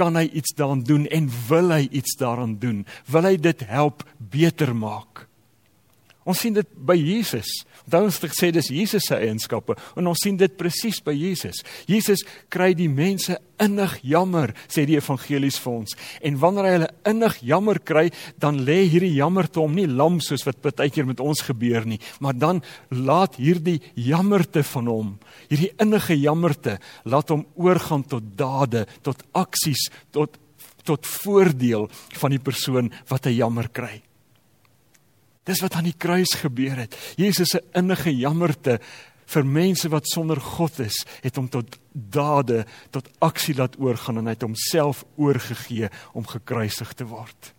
kan 0.00 0.16
hy 0.16 0.30
iets 0.32 0.54
daaraan 0.56 0.84
doen 0.86 1.04
en 1.12 1.28
wil 1.48 1.74
hy 1.74 1.84
iets 1.92 2.16
daaraan 2.16 2.56
doen? 2.62 2.84
Wil 3.12 3.28
hy 3.28 3.34
dit 3.36 3.66
help 3.68 4.06
beter 4.32 4.72
maak? 4.76 5.26
Ons 6.28 6.42
sien 6.42 6.52
dit 6.52 6.72
by 6.76 6.96
Jesus. 6.98 7.48
Onthou 7.86 8.02
ons 8.06 8.18
het 8.20 8.32
gesê 8.34 8.50
dis 8.52 8.68
Jesus 8.74 9.06
se 9.08 9.16
eienskappe 9.16 9.74
en 9.98 10.10
ons 10.10 10.20
sien 10.20 10.36
dit 10.36 10.56
presies 10.58 10.98
by 11.04 11.14
Jesus. 11.16 11.62
Jesus 11.88 12.22
kry 12.52 12.74
die 12.76 12.90
mense 12.92 13.38
innig 13.60 13.94
jammer, 14.06 14.52
sê 14.68 14.84
die 14.88 14.98
evangelies 14.98 15.58
vir 15.60 15.72
ons. 15.72 15.96
En 16.24 16.36
wanneer 16.40 16.68
hy 16.68 16.74
hulle 16.76 16.90
innig 17.12 17.38
jammer 17.52 17.80
kry, 17.80 18.06
dan 18.40 18.60
lê 18.68 18.82
hierdie 18.92 19.14
jammerte 19.16 19.62
hom 19.62 19.74
nie 19.76 19.88
lam 19.88 20.20
soos 20.24 20.44
wat 20.48 20.60
baie 20.64 20.92
keer 20.92 21.08
met 21.08 21.20
ons 21.24 21.44
gebeur 21.44 21.88
nie, 21.88 22.00
maar 22.20 22.36
dan 22.36 22.62
laat 22.92 23.40
hierdie 23.40 23.78
jammerte 23.96 24.64
van 24.74 24.92
hom, 24.92 25.16
hierdie 25.48 25.72
innige 25.80 26.16
jammerte, 26.20 26.78
laat 27.04 27.32
hom 27.32 27.46
oorgaan 27.60 28.04
tot 28.08 28.32
dade, 28.36 28.86
tot 29.04 29.24
aksies, 29.36 29.88
tot 30.12 30.38
tot 30.80 31.04
voordeel 31.04 31.90
van 32.22 32.32
die 32.32 32.40
persoon 32.40 32.88
wat 33.10 33.28
hy 33.28 33.34
jammer 33.36 33.68
kry. 33.68 33.98
Dis 35.50 35.62
wat 35.64 35.74
aan 35.74 35.88
die 35.88 35.96
kruis 35.98 36.36
gebeur 36.38 36.78
het. 36.78 36.94
Jesus 37.18 37.56
se 37.56 37.62
innige 37.74 38.12
jammerte 38.14 38.78
vir 39.30 39.46
mense 39.46 39.88
wat 39.90 40.08
sonder 40.10 40.38
God 40.42 40.80
is, 40.82 41.02
het 41.22 41.38
hom 41.38 41.48
tot 41.50 41.78
dade, 41.90 42.64
tot 42.94 43.08
aksie 43.22 43.56
laat 43.58 43.78
oorgaan 43.82 44.20
en 44.20 44.30
hy 44.30 44.34
het 44.36 44.46
homself 44.46 45.04
oorgegee 45.18 45.90
om 46.18 46.26
gekruisig 46.26 46.92
te 46.98 47.06
word. 47.10 47.52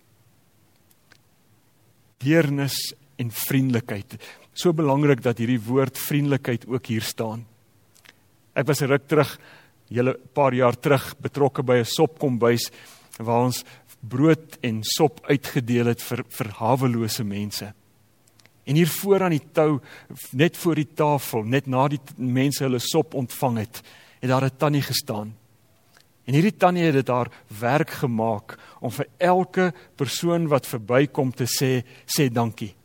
Deernis 2.24 2.78
en 3.20 3.32
vriendelikheid. 3.34 4.18
So 4.54 4.76
belangrik 4.76 5.24
dat 5.24 5.40
hierdie 5.42 5.62
woord 5.64 6.00
vriendelikheid 6.00 6.68
ook 6.70 6.92
hier 6.92 7.04
staan. 7.04 7.46
Ek 8.56 8.68
was 8.68 8.82
'n 8.82 8.92
ruk 8.92 9.08
terug, 9.08 9.40
hele 9.90 10.20
paar 10.34 10.54
jaar 10.54 10.76
terug 10.76 11.16
betrokke 11.20 11.64
by 11.64 11.80
'n 11.80 11.86
sopkombuis 11.86 12.72
waar 13.18 13.46
ons 13.46 13.64
brood 14.00 14.58
en 14.62 14.84
sop 14.84 15.22
uitgedeel 15.30 15.86
het 15.86 16.02
vir 16.02 16.24
vir 16.30 16.48
hawelose 16.60 17.24
mense. 17.24 17.74
En 18.64 18.76
hier 18.76 18.88
voor 18.88 19.24
aan 19.24 19.36
die 19.36 19.48
tou, 19.52 19.80
net 20.32 20.58
voor 20.58 20.76
die 20.76 20.90
tafel, 20.94 21.44
net 21.44 21.68
na 21.68 21.88
die 21.88 22.00
mense 22.18 22.64
hulle 22.64 22.80
sop 22.80 23.14
ontvang 23.18 23.58
het, 23.58 23.82
het 24.22 24.30
daar 24.30 24.46
'n 24.46 24.58
tannie 24.58 24.82
gestaan. 24.82 25.34
En 26.26 26.34
hierdie 26.34 26.58
tannie 26.58 26.84
het 26.84 26.94
dit 26.94 27.08
haar 27.08 27.32
werk 27.60 27.90
gemaak 27.90 28.58
om 28.80 28.92
vir 28.92 29.08
elke 29.18 29.74
persoon 29.96 30.48
wat 30.48 30.68
verbykom 30.68 31.32
te 31.32 31.46
sê 31.50 31.84
sê 32.06 32.30
dankie. 32.30 32.76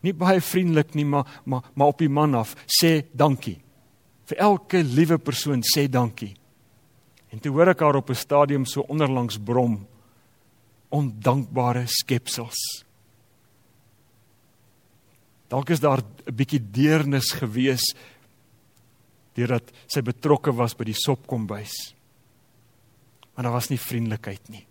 Nie 0.00 0.12
baie 0.12 0.40
vriendelik 0.40 0.94
nie, 0.94 1.04
maar 1.04 1.40
maar 1.44 1.62
maar 1.74 1.86
op 1.86 1.98
die 1.98 2.08
man 2.08 2.34
af 2.34 2.54
sê 2.66 3.06
dankie. 3.12 3.60
Vir 4.24 4.38
elke 4.38 4.82
liewe 4.82 5.18
persoon 5.18 5.62
sê 5.62 5.88
dankie. 5.88 6.34
En 7.32 7.40
toe 7.40 7.52
hoor 7.52 7.68
ek 7.68 7.80
haar 7.80 7.96
op 7.96 8.10
'n 8.10 8.14
stadium 8.14 8.66
so 8.66 8.80
onderlangs 8.80 9.38
brom 9.38 9.86
ondankbare 10.88 11.86
skepsels. 11.86 12.83
Dalk 15.54 15.70
is 15.70 15.80
daar 15.80 16.02
'n 16.02 16.34
bietjie 16.34 16.58
deernis 16.58 17.30
gewees 17.38 17.94
deurdat 19.34 19.70
sy 19.86 20.00
betrokke 20.02 20.50
was 20.50 20.74
by 20.74 20.84
die 20.84 20.98
sopkombuis. 20.98 21.94
Maar 23.34 23.44
daar 23.44 23.52
was 23.52 23.70
nie 23.70 23.78
vriendelikheid 23.78 24.48
nie. 24.50 24.66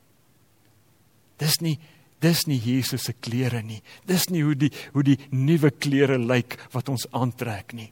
Dis 1.37 1.61
nie 1.61 1.79
dis 2.19 2.47
nie 2.47 2.59
Jesus 2.59 3.03
se 3.03 3.13
klere 3.13 3.61
nie. 3.61 3.81
Dis 4.05 4.29
nie 4.29 4.43
hoe 4.43 4.55
die 4.55 4.71
hoe 4.93 5.03
die 5.03 5.17
nuwe 5.31 5.71
klere 5.71 6.17
lyk 6.17 6.57
wat 6.71 6.89
ons 6.89 7.07
aantrek 7.11 7.73
nie. 7.73 7.91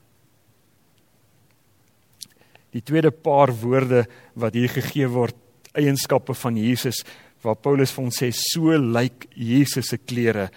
Die 2.71 2.81
tweede 2.81 3.12
paar 3.12 3.51
woorde 3.51 4.05
wat 4.36 4.53
hier 4.53 4.69
gegee 4.69 5.07
word, 5.07 5.36
eienskappe 5.75 6.33
van 6.33 6.57
Jesus 6.57 7.03
waar 7.43 7.55
Paulus 7.55 7.91
vir 7.91 8.03
ons 8.03 8.21
sê 8.21 8.31
so 8.31 8.77
lyk 8.77 9.27
Jesus 9.36 9.88
se 9.89 9.98
klere 9.98 10.50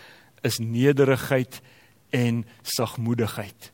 is 0.43 0.61
nederigheid 0.61 1.61
en 2.15 2.45
sagmoedigheid. 2.63 3.71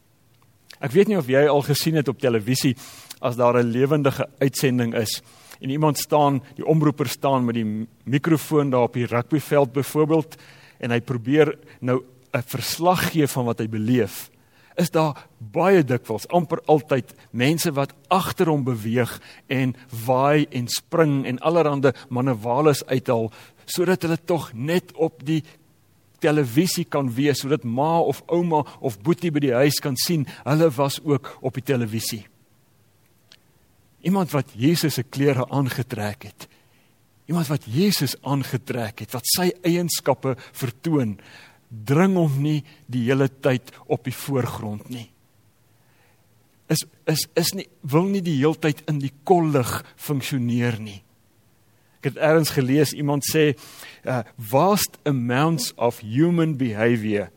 Ek 0.80 0.94
weet 0.96 1.10
nie 1.12 1.18
of 1.20 1.28
jy 1.28 1.44
al 1.44 1.62
gesien 1.66 1.98
het 2.00 2.08
op 2.08 2.20
televisie 2.22 2.74
as 3.20 3.36
daar 3.36 3.60
'n 3.60 3.72
lewendige 3.72 4.28
uitsending 4.40 4.94
is 4.94 5.20
en 5.60 5.70
iemand 5.70 5.98
staan, 5.98 6.42
die 6.56 6.64
omroeper 6.64 7.08
staan 7.08 7.44
met 7.44 7.54
die 7.54 7.86
mikrofoon 8.04 8.70
daar 8.70 8.88
op 8.88 8.94
die 8.94 9.06
rugbyveld 9.06 9.72
byvoorbeeld 9.72 10.36
en 10.78 10.90
hy 10.90 11.00
probeer 11.00 11.58
nou 11.80 12.02
'n 12.32 12.42
verslag 12.46 13.12
gee 13.12 13.26
van 13.26 13.44
wat 13.44 13.58
hy 13.58 13.68
beleef 13.68 14.30
is 14.80 14.90
daar 14.90 15.26
baie 15.38 15.82
dikwels 15.84 16.28
amper 16.28 16.60
altyd 16.70 17.12
mense 17.36 17.72
wat 17.76 17.94
agter 18.08 18.50
hom 18.50 18.64
beweeg 18.64 19.12
en 19.48 19.74
waai 20.06 20.46
en 20.50 20.68
spring 20.68 21.24
en 21.26 21.40
allerlei 21.44 21.92
manewales 22.08 22.84
uithaal 22.86 23.30
sodat 23.70 24.06
hulle 24.06 24.18
tog 24.24 24.50
net 24.54 24.92
op 24.94 25.24
die 25.26 25.42
televisie 26.20 26.84
kan 26.84 27.10
wees 27.16 27.42
sodat 27.42 27.64
ma 27.64 27.98
of 28.00 28.22
ouma 28.28 28.64
of 28.80 29.00
boetie 29.04 29.32
by 29.34 29.44
die 29.46 29.56
huis 29.56 29.80
kan 29.82 29.96
sien 29.96 30.26
hulle 30.44 30.70
was 30.76 31.00
ook 31.04 31.36
op 31.40 31.58
die 31.58 31.66
televisie 31.72 32.24
iemand 34.06 34.32
wat 34.32 34.54
Jesus 34.56 34.96
se 35.00 35.04
klere 35.04 35.48
aangetrek 35.48 36.30
het 36.30 36.48
iemand 37.30 37.50
wat 37.52 37.68
Jesus 37.70 38.16
aangetrek 38.26 39.04
het 39.04 39.14
wat 39.14 39.28
sy 39.36 39.50
eienskappe 39.66 40.34
vertoon 40.50 41.18
dring 41.70 42.16
hom 42.18 42.40
nie 42.42 42.58
die 42.90 43.06
hele 43.06 43.28
tyd 43.30 43.70
op 43.86 44.04
die 44.04 44.14
voorgrond 44.14 44.90
nie. 44.90 45.06
Is 46.70 46.84
is 47.10 47.26
is 47.38 47.54
nie 47.54 47.66
wil 47.82 48.10
nie 48.10 48.22
die 48.22 48.38
heeltyd 48.38 48.82
in 48.90 49.00
die 49.02 49.12
kollig 49.26 49.70
funksioneer 49.96 50.78
nie. 50.82 51.00
Ek 52.00 52.14
het 52.14 52.16
eers 52.16 52.54
gelees 52.56 52.94
iemand 52.96 53.26
sê 53.28 53.52
uh, 54.08 54.22
vast 54.50 54.96
amounts 55.04 55.74
of 55.76 56.00
human 56.00 56.56
behavior 56.56 57.28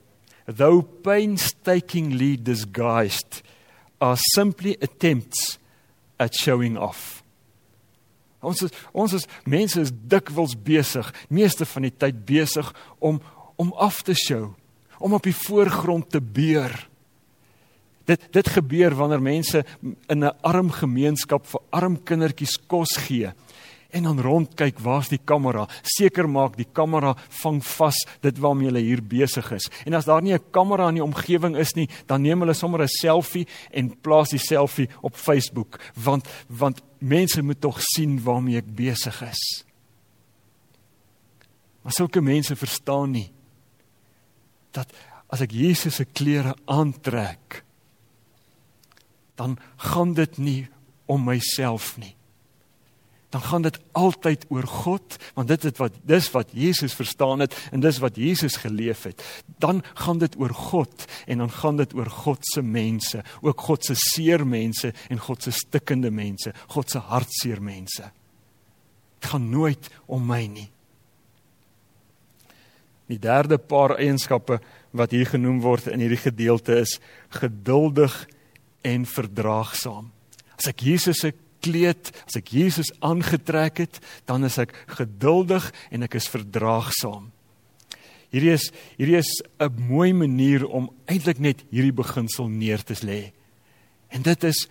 though 0.48 0.82
painstakingly 0.82 2.38
disguised 2.38 3.43
are 4.00 4.17
simply 4.36 4.77
attempts 4.82 5.58
at 6.20 6.36
showing 6.36 6.77
off. 6.77 7.24
Ons 8.43 8.65
is, 8.67 8.74
ons 8.91 9.13
is 9.15 9.27
mense 9.48 9.79
is 9.79 9.91
dikwels 9.91 10.55
besig, 10.60 11.08
meeste 11.32 11.67
van 11.67 11.88
die 11.88 11.93
tyd 11.96 12.25
besig 12.27 12.74
om 13.00 13.22
om 13.62 13.70
af 13.77 14.01
te 14.01 14.15
show, 14.17 14.50
om 14.98 15.13
op 15.13 15.24
die 15.24 15.36
voorgrond 15.36 16.10
te 16.10 16.20
beur. 16.20 16.74
Dit 18.10 18.25
dit 18.36 18.48
gebeur 18.55 18.96
wanneer 18.98 19.22
mense 19.22 19.63
in 20.10 20.24
'n 20.24 20.36
arm 20.41 20.72
gemeenskap 20.72 21.46
vir 21.46 21.62
arm 21.70 21.96
kindertjies 22.03 22.58
kos 22.67 22.98
gee 22.98 23.32
en 23.93 24.07
dan 24.07 24.21
rondkyk, 24.21 24.79
waar's 24.81 25.12
die 25.12 25.21
kamera? 25.21 25.67
Seker 25.85 26.25
maak 26.29 26.55
die 26.57 26.65
kamera 26.65 27.13
vang 27.43 27.59
vas 27.65 28.00
dit 28.25 28.39
waarmee 28.41 28.71
hulle 28.71 28.81
hier 28.81 29.03
besig 29.05 29.51
is. 29.53 29.69
En 29.85 29.93
as 29.93 30.05
daar 30.09 30.21
nie 30.21 30.33
'n 30.33 30.51
kamera 30.51 30.88
in 30.89 30.95
die 30.95 31.03
omgewing 31.03 31.55
is 31.57 31.75
nie, 31.75 31.89
dan 32.07 32.21
neem 32.21 32.39
hulle 32.39 32.53
sommer 32.53 32.81
'n 32.81 32.88
selfie 32.88 33.47
en 33.71 33.95
plaas 34.01 34.29
die 34.29 34.39
selfie 34.39 34.89
op 35.01 35.15
Facebook, 35.15 35.79
want 35.95 36.27
want 36.47 36.81
mense 37.00 37.41
moet 37.41 37.62
tog 37.62 37.81
sien 37.81 38.23
waarmee 38.23 38.57
ek 38.57 38.75
besig 38.75 39.21
is. 39.21 39.63
Maar 41.83 41.91
sulke 41.91 42.21
mense 42.21 42.55
verstaan 42.55 43.12
nie 43.12 43.31
dat 44.71 44.93
as 45.27 45.41
ek 45.41 45.51
Jesus 45.51 45.95
se 45.95 46.05
klere 46.05 46.55
aantrek 46.65 47.63
dan 49.35 49.57
gaan 49.77 50.13
dit 50.13 50.38
nie 50.38 50.67
om 51.05 51.23
myself 51.23 51.97
nie 51.97 52.15
dan 53.34 53.42
gaan 53.42 53.62
dit 53.66 53.80
altyd 53.98 54.46
oor 54.54 54.68
God 54.70 55.16
want 55.34 55.50
dit 55.50 55.63
is 55.66 55.78
wat 55.82 55.96
dis 56.06 56.28
wat 56.36 56.52
Jesus 56.54 56.94
verstaan 56.94 57.42
het 57.42 57.56
en 57.74 57.82
dis 57.82 57.98
wat 58.04 58.18
Jesus 58.22 58.60
geleef 58.62 59.08
het. 59.10 59.24
Dan 59.58 59.82
gaan 59.94 60.22
dit 60.22 60.38
oor 60.38 60.54
God 60.54 61.06
en 61.25 61.42
dan 61.42 61.50
gaan 61.50 61.82
dit 61.82 61.96
oor 61.98 62.10
God 62.10 62.46
se 62.54 62.62
mense 62.62 63.24
ook 63.42 63.62
God 63.62 63.86
se 63.86 63.98
seer 63.98 64.46
mense 64.46 64.94
en 65.10 65.20
God 65.20 65.42
se 65.44 65.52
stikkende 65.52 66.12
mense 66.13 66.54
God 66.68 66.94
se 66.94 67.02
hartseer 67.02 67.62
mense. 67.62 68.12
Dit 69.20 69.32
gaan 69.34 69.50
nooit 69.50 69.90
om 70.06 70.30
my 70.30 70.46
nie. 70.46 70.70
Die 73.10 73.20
derde 73.20 73.58
paar 73.58 73.98
eienskappe 73.98 74.60
wat 74.94 75.12
hier 75.12 75.25
genoem 75.25 75.63
word 75.66 75.90
in 75.90 76.06
hierdie 76.06 76.22
gedeelte 76.22 76.78
is 76.86 77.00
geduldig 77.34 78.13
en 78.86 79.10
verdraagsaam. 79.10 80.12
As 80.54 80.70
ek 80.70 80.86
Jesus 80.86 81.24
se 81.24 81.34
kleed, 81.63 82.12
as 82.27 82.38
ek 82.39 82.51
Jesus 82.53 82.91
aangetrek 83.03 83.79
het, 83.86 84.00
dan 84.29 84.43
is 84.48 84.60
ek 84.62 84.75
geduldig 85.00 85.70
en 85.91 86.05
ek 86.05 86.20
is 86.20 86.29
verdraagsaam. 86.32 87.32
Hierdie 88.34 88.53
is 88.55 88.72
hierdie 88.98 89.20
is 89.20 89.32
'n 89.60 89.72
mooi 89.89 90.13
manier 90.13 90.65
om 90.65 90.89
eintlik 91.05 91.39
net 91.39 91.63
hierdie 91.70 91.93
beginsel 91.93 92.50
neer 92.50 92.84
te 92.84 92.96
lê. 93.05 93.32
En 94.10 94.22
dit 94.22 94.43
is 94.43 94.67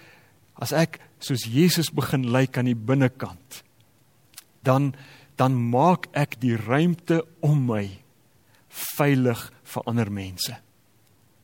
as 0.54 0.72
ek 0.72 0.98
soos 1.20 1.44
Jesus 1.46 1.90
begin 1.90 2.32
lyk 2.32 2.58
aan 2.58 2.70
die 2.70 2.74
binnekant, 2.74 3.62
dan 4.62 4.94
dan 5.36 5.56
maak 5.70 6.06
ek 6.12 6.40
die 6.40 6.56
ruimte 6.56 7.24
om 7.40 7.66
my 7.66 7.88
veilig 8.68 9.50
vir 9.64 9.82
ander 9.86 10.10
mense. 10.10 10.54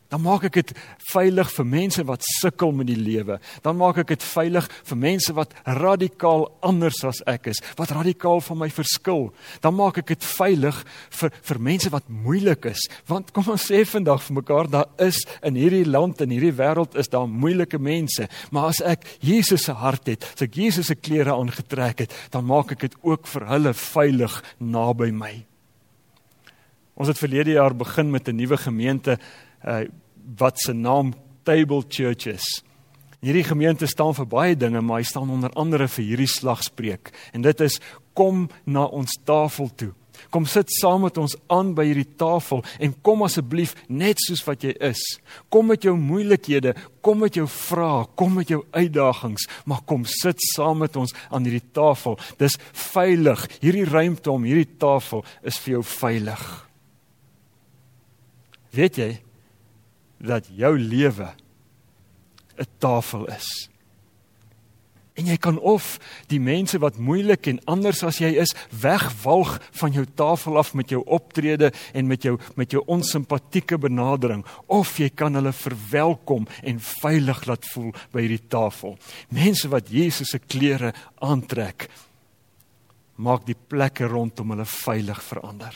Dan 0.08 0.22
maak 0.24 0.46
ek 0.48 0.54
dit 0.56 0.70
veilig 1.10 1.50
vir 1.52 1.66
mense 1.68 2.02
wat 2.08 2.24
sukkel 2.40 2.70
met 2.72 2.88
die 2.88 2.96
lewe. 2.96 3.36
Dan 3.60 3.76
maak 3.76 3.98
ek 4.00 4.14
dit 4.14 4.22
veilig 4.24 4.64
vir 4.88 4.98
mense 5.00 5.34
wat 5.36 5.52
radikaal 5.66 6.46
anders 6.64 7.02
as 7.04 7.20
ek 7.28 7.50
is, 7.52 7.60
wat 7.76 7.92
radikaal 7.92 8.40
van 8.46 8.60
my 8.62 8.70
verskil. 8.72 9.28
Dan 9.60 9.76
maak 9.76 10.00
ek 10.00 10.14
dit 10.14 10.24
veilig 10.24 10.78
vir 11.18 11.34
vir 11.50 11.60
mense 11.68 11.92
wat 11.92 12.08
moeilik 12.08 12.70
is. 12.70 12.86
Want 13.10 13.34
kom 13.36 13.50
ons 13.52 13.66
sê 13.68 13.82
vandag 13.88 14.22
vir 14.24 14.38
mekaar, 14.40 14.70
daar 14.72 14.88
is 15.04 15.20
in 15.44 15.60
hierdie 15.60 15.84
land 15.84 16.22
en 16.24 16.32
hierdie 16.32 16.56
wêreld 16.56 16.96
is 16.96 17.12
daar 17.12 17.28
moeilike 17.28 17.78
mense, 17.78 18.28
maar 18.50 18.70
as 18.72 18.80
ek 18.80 19.04
Jesus 19.24 19.66
se 19.68 19.76
hart 19.76 20.08
het, 20.08 20.24
as 20.24 20.46
ek 20.46 20.56
Jesus 20.56 20.88
se 20.88 20.96
klere 20.96 21.36
aangetrek 21.36 22.06
het, 22.06 22.16
dan 22.32 22.48
maak 22.48 22.72
ek 22.72 22.86
dit 22.86 22.96
ook 23.04 23.28
vir 23.28 23.44
hulle 23.52 23.74
veilig 23.76 24.40
naby 24.58 25.10
my. 25.12 25.34
Ons 26.98 27.12
het 27.12 27.20
verlede 27.20 27.54
jaar 27.54 27.76
begin 27.78 28.10
met 28.10 28.28
'n 28.28 28.36
nuwe 28.36 28.56
gemeente 28.56 29.18
uh, 29.64 29.84
wat 30.38 30.58
se 30.60 30.72
naam 30.72 31.14
Table 31.42 31.82
Church 31.88 32.26
is. 32.26 32.46
Hierdie 33.24 33.46
gemeente 33.46 33.88
staan 33.90 34.14
vir 34.14 34.28
baie 34.30 34.56
dinge, 34.56 34.80
maar 34.80 35.00
hy 35.00 35.06
staan 35.08 35.30
onder 35.34 35.54
andere 35.58 35.88
vir 35.90 36.04
hierdie 36.04 36.30
slagspreuk 36.30 37.10
en 37.34 37.42
dit 37.42 37.64
is 37.66 37.80
kom 38.14 38.46
na 38.66 38.84
ons 38.84 39.18
tafel 39.26 39.70
toe. 39.78 39.92
Kom 40.34 40.46
sit 40.50 40.70
saam 40.74 41.04
met 41.06 41.18
ons 41.20 41.34
aan 41.52 41.70
by 41.76 41.86
hierdie 41.88 42.08
tafel 42.18 42.64
en 42.82 42.94
kom 43.06 43.22
asseblief 43.24 43.74
net 43.88 44.20
soos 44.22 44.42
wat 44.46 44.64
jy 44.66 44.74
is. 44.90 45.00
Kom 45.52 45.70
met 45.70 45.86
jou 45.86 45.94
moeilikhede, 45.98 46.74
kom 47.04 47.22
met 47.22 47.38
jou 47.38 47.46
vrae, 47.48 48.06
kom 48.18 48.34
met 48.40 48.50
jou 48.52 48.60
uitdagings, 48.74 49.46
maar 49.64 49.84
kom 49.88 50.04
sit 50.08 50.42
saam 50.52 50.82
met 50.84 50.98
ons 51.00 51.14
aan 51.30 51.46
hierdie 51.46 51.64
tafel. 51.74 52.18
Dis 52.40 52.58
veilig. 52.90 53.46
Hierdie 53.62 53.86
ruimte 53.88 54.34
om 54.34 54.46
hierdie 54.46 54.78
tafel 54.78 55.24
is 55.46 55.60
vir 55.62 55.78
jou 55.78 55.84
veilig. 55.86 56.44
Weet 58.74 59.00
jy, 59.00 59.10
dat 60.18 60.48
jou 60.50 60.78
lewe 60.78 61.34
'n 62.58 62.66
tafel 62.78 63.26
is. 63.26 63.68
En 65.18 65.26
jy 65.26 65.34
kan 65.36 65.56
of 65.58 65.96
die 66.30 66.38
mense 66.38 66.78
wat 66.78 66.98
moeilik 67.02 67.48
en 67.50 67.58
anders 67.70 68.04
as 68.06 68.20
jy 68.22 68.30
is, 68.38 68.52
wegwalg 68.70 69.56
van 69.80 69.92
jou 69.92 70.04
tafel 70.14 70.58
af 70.60 70.74
met 70.78 70.92
jou 70.94 71.02
optrede 71.10 71.72
en 71.92 72.06
met 72.06 72.22
jou 72.22 72.36
met 72.54 72.70
jou 72.70 72.82
onsimpatieke 72.86 73.78
benadering, 73.78 74.44
of 74.66 74.94
jy 74.98 75.08
kan 75.10 75.34
hulle 75.34 75.52
verwelkom 75.52 76.46
en 76.62 76.78
veilig 76.78 77.42
laat 77.50 77.66
voel 77.72 77.90
by 78.14 78.20
hierdie 78.20 78.46
tafel. 78.48 78.94
Mense 79.34 79.68
wat 79.68 79.90
Jesus 79.90 80.30
se 80.30 80.38
klere 80.38 80.92
aantrek, 81.18 81.88
maak 83.18 83.46
die 83.46 83.58
plekke 83.58 84.06
rondom 84.06 84.54
hulle 84.54 84.68
veilig 84.70 85.22
verander. 85.22 85.74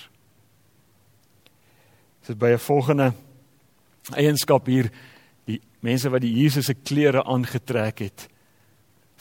Dit 2.22 2.36
is 2.36 2.38
by 2.38 2.54
'n 2.54 2.58
volgende 2.58 3.12
eienskap 4.10 4.66
hier 4.66 4.90
die 5.46 5.60
mense 5.84 6.10
wat 6.10 6.24
die 6.24 6.32
Jesus 6.34 6.66
se 6.70 6.74
klere 6.74 7.24
aangetrek 7.24 8.04
het 8.06 8.26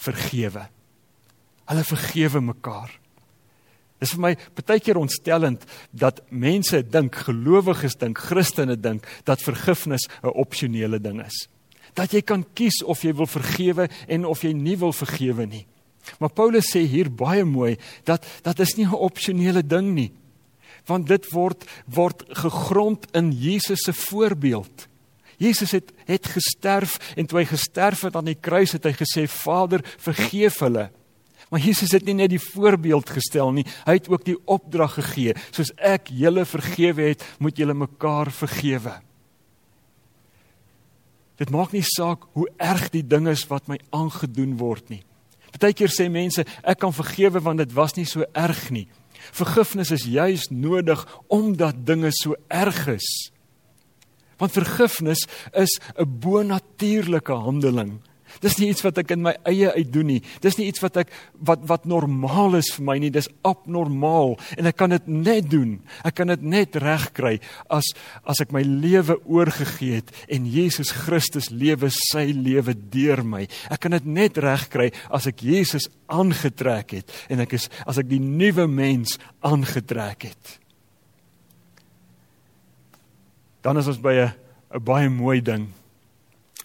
vergewe. 0.01 0.65
Hulle 1.69 1.85
vergewe 1.85 2.41
mekaar. 2.41 2.91
Dit 4.01 4.09
is 4.09 4.15
vir 4.15 4.23
my 4.23 4.31
baie 4.57 4.81
keer 4.81 4.97
ontstellend 4.97 5.65
dat 5.93 6.23
mense 6.33 6.79
dink, 6.89 7.19
gelowiges 7.27 7.99
dink, 8.01 8.17
Christene 8.17 8.75
dink 8.75 9.05
dat 9.29 9.43
vergifnis 9.45 10.07
'n 10.23 10.33
opsionele 10.33 10.99
ding 10.99 11.21
is. 11.21 11.47
Dat 11.93 12.11
jy 12.11 12.21
kan 12.21 12.45
kies 12.55 12.81
of 12.83 13.03
jy 13.03 13.13
wil 13.13 13.27
vergewe 13.27 13.89
en 14.07 14.25
of 14.25 14.41
jy 14.41 14.53
nie 14.53 14.77
wil 14.77 14.93
vergewe 14.93 15.45
nie. 15.45 15.67
Maar 16.19 16.29
Paulus 16.29 16.71
sê 16.73 16.87
hier 16.87 17.11
baie 17.11 17.45
mooi 17.45 17.77
dat 18.03 18.25
dat 18.41 18.59
is 18.59 18.75
nie 18.75 18.85
'n 18.85 18.93
opsionele 18.93 19.61
ding 19.61 19.93
nie 19.93 20.11
want 20.89 21.07
dit 21.07 21.27
word 21.33 21.65
word 21.85 22.23
gegrond 22.43 23.05
in 23.17 23.31
Jesus 23.31 23.85
se 23.85 23.93
voorbeeld. 23.93 24.87
Jesus 25.41 25.71
het 25.71 25.91
het 26.05 26.27
gesterf 26.27 26.97
en 27.17 27.25
toe 27.25 27.41
hy 27.41 27.45
gesterf 27.49 28.05
het 28.05 28.15
aan 28.15 28.29
die 28.29 28.37
kruis 28.37 28.75
het 28.77 28.85
hy 28.85 28.93
gesê 28.97 29.27
Vader 29.29 29.81
vergeef 29.97 30.59
hulle. 30.61 30.89
Maar 31.51 31.59
Jesus 31.59 31.91
het 31.91 32.05
nie 32.07 32.15
net 32.15 32.31
die 32.31 32.41
voorbeeld 32.41 33.09
gestel 33.11 33.49
nie, 33.51 33.65
hy 33.83 33.97
het 33.97 34.07
ook 34.11 34.23
die 34.23 34.37
opdrag 34.47 34.93
gegee. 34.99 35.35
Soos 35.51 35.73
ek 35.75 36.11
julle 36.15 36.45
vergewe 36.47 37.09
het, 37.09 37.25
moet 37.43 37.57
julle 37.59 37.75
mekaar 37.75 38.31
vergewe. 38.31 38.93
Dit 41.41 41.51
maak 41.51 41.73
nie 41.73 41.83
saak 41.83 42.29
hoe 42.37 42.45
erg 42.61 42.91
die 42.93 43.03
ding 43.03 43.27
is 43.27 43.43
wat 43.49 43.67
my 43.67 43.79
aangedoen 43.89 44.55
word 44.61 44.93
nie. 44.93 45.01
Partykeer 45.51 45.91
sê 45.91 46.07
mense 46.07 46.45
ek 46.63 46.79
kan 46.79 46.93
vergewe 46.95 47.41
want 47.43 47.59
dit 47.59 47.73
was 47.75 47.97
nie 47.97 48.07
so 48.07 48.23
erg 48.31 48.69
nie. 48.71 48.85
Vergifnis 49.31 49.91
is 49.91 50.05
juis 50.09 50.47
nodig 50.49 51.05
omdat 51.27 51.85
dinge 51.85 52.11
so 52.11 52.35
erg 52.47 52.87
is. 52.87 53.31
Want 54.37 54.51
vergifnis 54.57 55.27
is 55.53 55.79
'n 55.95 56.19
bonatuurlike 56.19 57.33
handeling. 57.33 58.01
Dis 58.41 58.57
nie 58.57 58.71
iets 58.73 58.81
wat 58.81 58.97
ek 58.97 59.11
in 59.13 59.21
my 59.21 59.35
eie 59.49 59.69
uit 59.75 59.89
doen 59.93 60.07
nie. 60.15 60.21
Dis 60.41 60.57
nie 60.57 60.65
iets 60.71 60.81
wat 60.81 60.97
ek 61.03 61.11
wat 61.45 61.61
wat 61.69 61.83
normaal 61.89 62.57
is 62.57 62.71
vir 62.73 62.85
my 62.87 62.95
nie. 63.01 63.11
Dis 63.13 63.29
abnormaal 63.45 64.33
en 64.57 64.69
ek 64.69 64.79
kan 64.79 64.93
dit 64.95 65.09
net 65.11 65.49
doen. 65.51 65.75
Ek 66.07 66.17
kan 66.17 66.31
dit 66.33 66.41
net 66.41 66.77
regkry 66.81 67.35
as 67.69 67.91
as 68.25 68.41
ek 68.41 68.53
my 68.55 68.63
lewe 68.65 69.19
oorgegee 69.29 69.99
het 69.99 70.09
en 70.25 70.47
Jesus 70.49 70.93
Christus 71.03 71.51
lewe 71.53 71.91
sy 71.93 72.31
lewe 72.33 72.73
deur 72.73 73.21
my. 73.21 73.43
Ek 73.69 73.83
kan 73.85 73.93
dit 73.93 74.07
net 74.09 74.39
regkry 74.41 74.89
as 75.13 75.29
ek 75.29 75.45
Jesus 75.45 75.85
aangetrek 76.09 76.97
het 76.97 77.13
en 77.29 77.45
ek 77.45 77.53
is 77.59 77.69
as 77.85 78.01
ek 78.01 78.09
die 78.09 78.21
nuwe 78.21 78.65
mens 78.65 79.19
aangetrek 79.45 80.31
het. 80.31 80.57
Dan 83.61 83.77
is 83.77 83.85
ons 83.85 84.01
by 84.01 84.17
'n 84.17 84.33
'n 84.73 84.83
baie 84.83 85.09
mooi 85.09 85.41
ding 85.41 85.69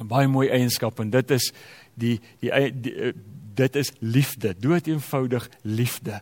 baie 0.05 0.29
mooi 0.29 0.49
eienskap 0.53 1.01
en 1.01 1.11
dit 1.11 1.31
is 1.37 1.51
die 1.97 2.19
die, 2.45 2.51
die 2.73 2.95
eh, 2.95 3.13
dit 3.57 3.77
is 3.81 3.93
liefde, 4.05 4.53
dood 4.61 4.89
eenvoudig 4.91 5.47
liefde. 5.65 6.21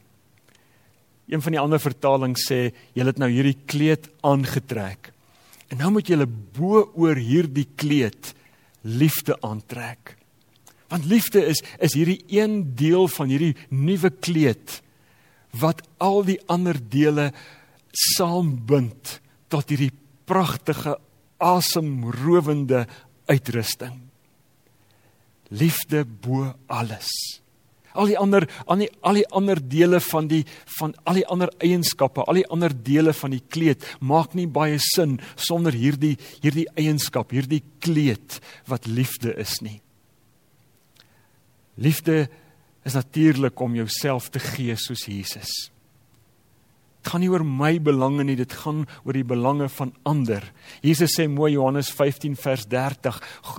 Een 1.26 1.42
van 1.42 1.56
die 1.56 1.58
ander 1.58 1.80
vertalings 1.82 2.44
sê 2.46 2.68
jy 2.94 3.06
het 3.08 3.18
nou 3.18 3.30
hierdie 3.32 3.56
kleed 3.66 4.06
aangetrek. 4.22 5.10
En 5.72 5.80
nou 5.82 5.90
moet 5.96 6.06
jy 6.06 6.20
bo 6.54 6.84
oor 6.94 7.18
hierdie 7.18 7.66
kleed 7.74 8.34
liefde 8.87 9.34
aantrek. 9.42 10.14
Want 10.92 11.08
liefde 11.10 11.42
is 11.48 11.64
is 11.82 11.96
hierdie 11.98 12.20
een 12.30 12.76
deel 12.78 13.08
van 13.08 13.32
hierdie 13.32 13.56
nuwe 13.70 14.12
kleed 14.14 14.80
wat 15.58 15.82
al 16.02 16.22
die 16.26 16.38
ander 16.50 16.78
dele 16.78 17.32
saambind 18.14 19.18
tot 19.50 19.70
hierdie 19.70 19.92
pragtige 20.28 20.96
asemrowende 21.42 22.84
uitrusting. 23.30 24.00
Liefde 25.48 26.04
bo 26.04 26.52
alles. 26.66 27.08
Al 27.94 28.10
die 28.10 28.18
ander 28.18 28.46
al 28.66 28.80
die 28.82 28.88
al 29.06 29.20
die 29.20 29.26
ander 29.38 29.60
dele 29.60 30.00
van 30.02 30.26
die 30.30 30.42
van 30.78 30.94
al 31.06 31.20
die 31.20 31.26
ander 31.30 31.52
eienskappe, 31.62 32.24
al 32.26 32.40
die 32.40 32.48
ander 32.50 32.74
dele 32.74 33.14
van 33.14 33.37
die 33.37 33.42
kleed 33.54 33.84
maak 34.00 34.34
nie 34.34 34.48
baie 34.50 34.80
sin 34.82 35.20
sonder 35.37 35.76
hierdie 35.78 36.16
hierdie 36.42 36.66
eienskap, 36.74 37.30
hierdie 37.30 37.62
kleed 37.84 38.40
wat 38.70 38.88
liefde 38.90 39.37
is 39.38 39.60
nie. 39.62 39.78
Liefde 41.78 42.26
is 42.84 42.98
natuurlik 42.98 43.60
om 43.62 43.78
jouself 43.78 44.28
te 44.30 44.42
gee 44.42 44.74
soos 44.78 45.06
Jesus. 45.06 45.73
Dit 47.05 47.12
gaan 47.12 47.21
nie 47.21 47.29
oor 47.29 47.43
my 47.45 47.75
belange 47.85 48.25
nie, 48.25 48.35
dit 48.40 48.53
gaan 48.64 48.87
oor 49.05 49.12
die 49.12 49.27
belange 49.29 49.67
van 49.77 49.90
ander. 50.09 50.47
Jesus 50.81 51.12
sê 51.19 51.27
mooi 51.29 51.51
Johannes 51.53 51.90
15 51.93 52.33
vers 52.40 52.62
30 52.73 53.19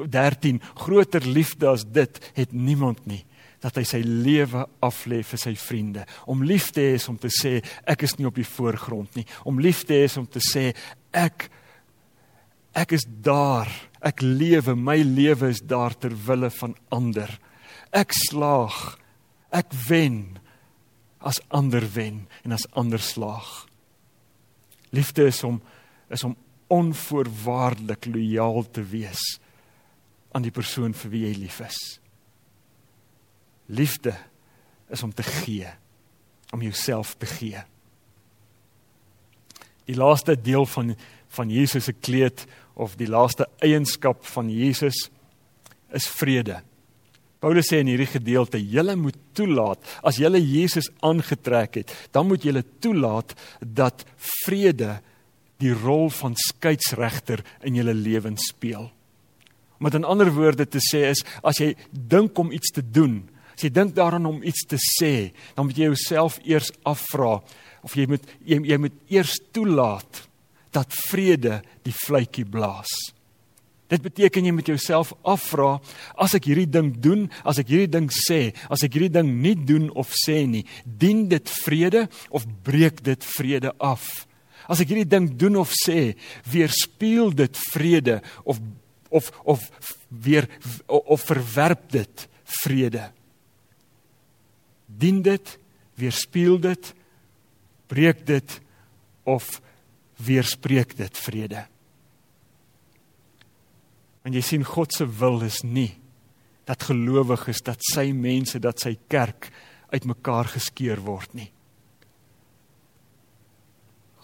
13 0.09 0.57
groter 0.81 1.27
liefde 1.29 1.67
as 1.69 1.83
dit 1.85 2.17
het 2.33 2.55
niemand 2.57 3.03
nie 3.05 3.21
dat 3.61 3.77
hy 3.77 3.83
sy 3.85 3.99
lewe 4.01 4.63
aflê 4.85 5.19
vir 5.25 5.41
sy 5.41 5.53
vriende. 5.57 6.07
Om 6.29 6.41
lief 6.45 6.71
te 6.73 6.81
hê 6.81 6.95
is 6.97 7.05
om 7.09 7.19
te 7.21 7.29
sê 7.33 7.59
ek 7.85 8.07
is 8.07 8.15
nie 8.17 8.25
op 8.25 8.37
die 8.37 8.45
voorgrond 8.45 9.13
nie. 9.17 9.25
Om 9.45 9.61
lief 9.61 9.83
te 9.85 9.93
hê 9.93 10.07
is 10.09 10.17
om 10.17 10.25
te 10.25 10.41
sê 10.41 10.71
ek 11.13 11.47
ek 12.73 12.97
is 12.97 13.05
daar. 13.05 13.69
Ek 14.01 14.25
lewe, 14.25 14.73
my 14.73 14.97
lewe 15.05 15.51
is 15.53 15.61
daar 15.61 15.93
ter 15.93 16.17
wille 16.25 16.49
van 16.57 16.73
ander. 16.93 17.29
Ek 17.93 18.13
slaag. 18.25 18.97
Ek 19.53 19.69
wen 19.85 20.39
as 21.25 21.41
ander 21.49 21.83
wen 21.95 22.27
en 22.45 22.53
as 22.53 22.67
ander 22.77 23.01
slaag. 23.01 23.65
Liefde 24.93 25.25
is 25.31 25.43
om 25.43 25.61
is 26.13 26.23
om 26.23 26.35
onvoorwaardelik 26.69 28.05
lojaal 28.05 28.65
te 28.71 28.83
wees 28.85 29.21
aan 30.31 30.45
die 30.45 30.53
persoon 30.53 30.93
vir 30.93 31.11
wie 31.11 31.23
jy 31.25 31.33
lief 31.39 31.59
is. 31.65 31.79
Liefde 33.65 34.13
is 34.93 35.01
om 35.03 35.13
te 35.13 35.25
gee, 35.25 35.69
om 36.53 36.61
jouself 36.61 37.15
te 37.17 37.25
gee. 37.25 37.63
Die 39.89 39.97
laaste 39.97 40.37
deel 40.37 40.65
van 40.69 40.93
van 41.35 41.49
Jesus 41.51 41.89
se 41.89 41.93
kleed 41.93 42.45
of 42.79 42.95
die 42.95 43.09
laaste 43.09 43.47
eienskap 43.59 44.21
van 44.25 44.47
Jesus 44.49 45.09
is 45.91 46.07
vrede. 46.07 46.61
Paulus 47.43 47.67
sê 47.69 47.81
in 47.83 47.89
hierdie 47.91 48.09
gedeelte, 48.09 48.59
julle 48.59 48.95
moet 48.97 49.17
toelaat 49.37 49.81
as 50.07 50.19
julle 50.21 50.39
Jesus 50.41 50.87
aangetrek 51.05 51.81
het, 51.81 51.93
dan 52.15 52.29
moet 52.29 52.45
julle 52.47 52.63
toelaat 52.81 53.35
dat 53.59 54.05
vrede 54.45 54.99
die 55.61 55.73
rol 55.75 56.09
van 56.11 56.35
skeieregter 56.39 57.43
in 57.67 57.77
julle 57.79 57.93
lewens 57.95 58.49
speel. 58.51 58.89
Om 59.79 59.87
dit 59.89 59.97
in 59.99 60.07
ander 60.07 60.31
woorde 60.35 60.67
te 60.67 60.81
sê 60.83 61.05
is 61.11 61.23
as 61.43 61.59
jy 61.61 61.73
dink 61.91 62.37
om 62.39 62.53
iets 62.55 62.71
te 62.75 62.83
doen, 62.83 63.23
as 63.55 63.63
jy 63.67 63.71
dink 63.71 63.95
daaraan 63.95 64.27
om 64.27 64.43
iets 64.43 64.65
te 64.67 64.79
sê, 64.79 65.31
dan 65.55 65.67
moet 65.67 65.79
jy 65.79 65.89
jouself 65.91 66.39
eers 66.43 66.71
afvra 66.87 67.37
of 67.85 67.95
jy 67.95 68.07
moet 68.09 68.23
jy, 68.43 68.59
jy 68.71 68.79
moet 68.81 68.95
eers 69.13 69.35
toelaat 69.55 70.25
dat 70.75 70.95
vrede 71.07 71.61
die 71.85 71.95
fluitjie 71.95 72.47
blaas. 72.47 72.91
Dit 73.91 74.01
beteken 74.01 74.47
jy 74.47 74.53
moet 74.55 74.69
jouself 74.71 75.11
afvra 75.27 75.75
as 76.21 76.33
ek 76.37 76.47
hierdie 76.49 76.69
ding 76.69 76.89
doen, 77.01 77.27
as 77.45 77.59
ek 77.61 77.69
hierdie 77.69 77.91
ding 77.93 78.07
sê, 78.09 78.49
as 78.73 78.81
ek 78.85 78.97
hierdie 78.97 79.13
ding 79.13 79.29
nie 79.43 79.53
doen 79.57 79.91
of 79.93 80.13
sê 80.25 80.41
nie, 80.49 80.63
dien 80.85 81.27
dit 81.29 81.51
vrede 81.61 82.07
of 82.33 82.47
breek 82.65 83.03
dit 83.05 83.27
vrede 83.35 83.75
af? 83.77 84.25
As 84.65 84.81
ek 84.81 84.89
hierdie 84.89 85.09
ding 85.09 85.27
doen 85.37 85.59
of 85.61 85.73
sê, 85.77 86.15
weerspieël 86.49 87.35
dit 87.37 87.61
vrede 87.75 88.21
of 88.43 88.61
of 89.13 89.29
of 89.45 89.61
weer 90.09 90.49
of 90.89 91.21
verwerp 91.29 91.85
dit 91.93 92.25
vrede? 92.63 93.11
Dien 94.89 95.21
dit, 95.21 95.53
weerspieël 95.99 96.57
dit, 96.63 96.91
breek 97.91 98.25
dit 98.25 98.59
of 99.29 99.61
weerspreek 100.25 100.97
dit 100.97 101.21
vrede? 101.21 101.67
Want 104.25 104.33
jy 104.33 104.41
sien 104.41 104.65
God 104.65 104.93
se 104.93 105.05
wil 105.05 105.43
is 105.45 105.61
nie 105.61 105.91
dat 106.65 106.81
gelowiges, 106.87 107.61
dat 107.61 107.81
sy 107.85 108.07
mense, 108.17 108.57
dat 108.57 108.81
sy 108.81 108.95
kerk 109.05 109.51
uitmekaar 109.93 110.49
geskeur 110.55 110.97
word 111.05 111.35
nie. 111.37 111.51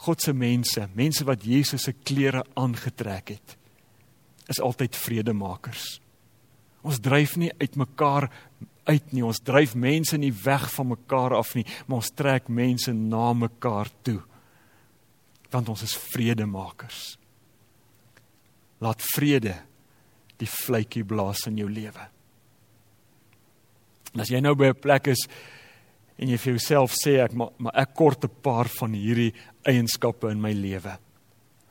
God 0.01 0.23
se 0.25 0.33
mense, 0.33 0.87
mense 0.97 1.25
wat 1.27 1.45
Jesus 1.45 1.85
se 1.85 1.93
klere 1.93 2.41
aangetrek 2.57 3.35
het, 3.35 3.53
is 4.49 4.57
altyd 4.57 4.97
vredemakers. 4.97 5.99
Ons 6.81 6.97
dryf 7.05 7.37
nie 7.37 7.51
uitmekaar 7.61 8.31
uit 8.89 9.13
nie. 9.13 9.21
Ons 9.21 9.43
dryf 9.45 9.75
mense 9.77 10.17
nie 10.17 10.33
weg 10.33 10.65
van 10.73 10.89
mekaar 10.95 11.37
af 11.37 11.53
nie, 11.53 11.65
maar 11.85 12.01
ons 12.01 12.13
trek 12.17 12.49
mense 12.49 12.93
na 12.97 13.31
mekaar 13.37 13.91
toe. 14.01 14.17
Want 15.53 15.69
ons 15.69 15.85
is 15.85 15.93
vredemakers. 16.09 17.03
Laat 18.81 19.05
vrede 19.13 19.59
die 20.41 20.49
vletjie 20.49 21.03
blaas 21.07 21.45
in 21.49 21.59
jou 21.61 21.69
lewe. 21.69 22.07
En 24.11 24.23
as 24.23 24.31
jy 24.31 24.41
nou 24.43 24.55
by 24.55 24.71
'n 24.71 24.81
plek 24.81 25.07
is 25.07 25.27
en 26.17 26.27
jy 26.27 26.37
vir 26.37 26.53
jouself 26.53 26.93
sê 26.93 27.23
ek 27.23 27.33
maar, 27.33 27.49
maar 27.57 27.73
ek 27.75 27.95
kort 27.95 28.23
'n 28.23 28.41
paar 28.41 28.67
van 28.67 28.93
hierdie 28.93 29.33
eienskappe 29.65 30.29
in 30.29 30.41
my 30.41 30.51
lewe. 30.51 30.97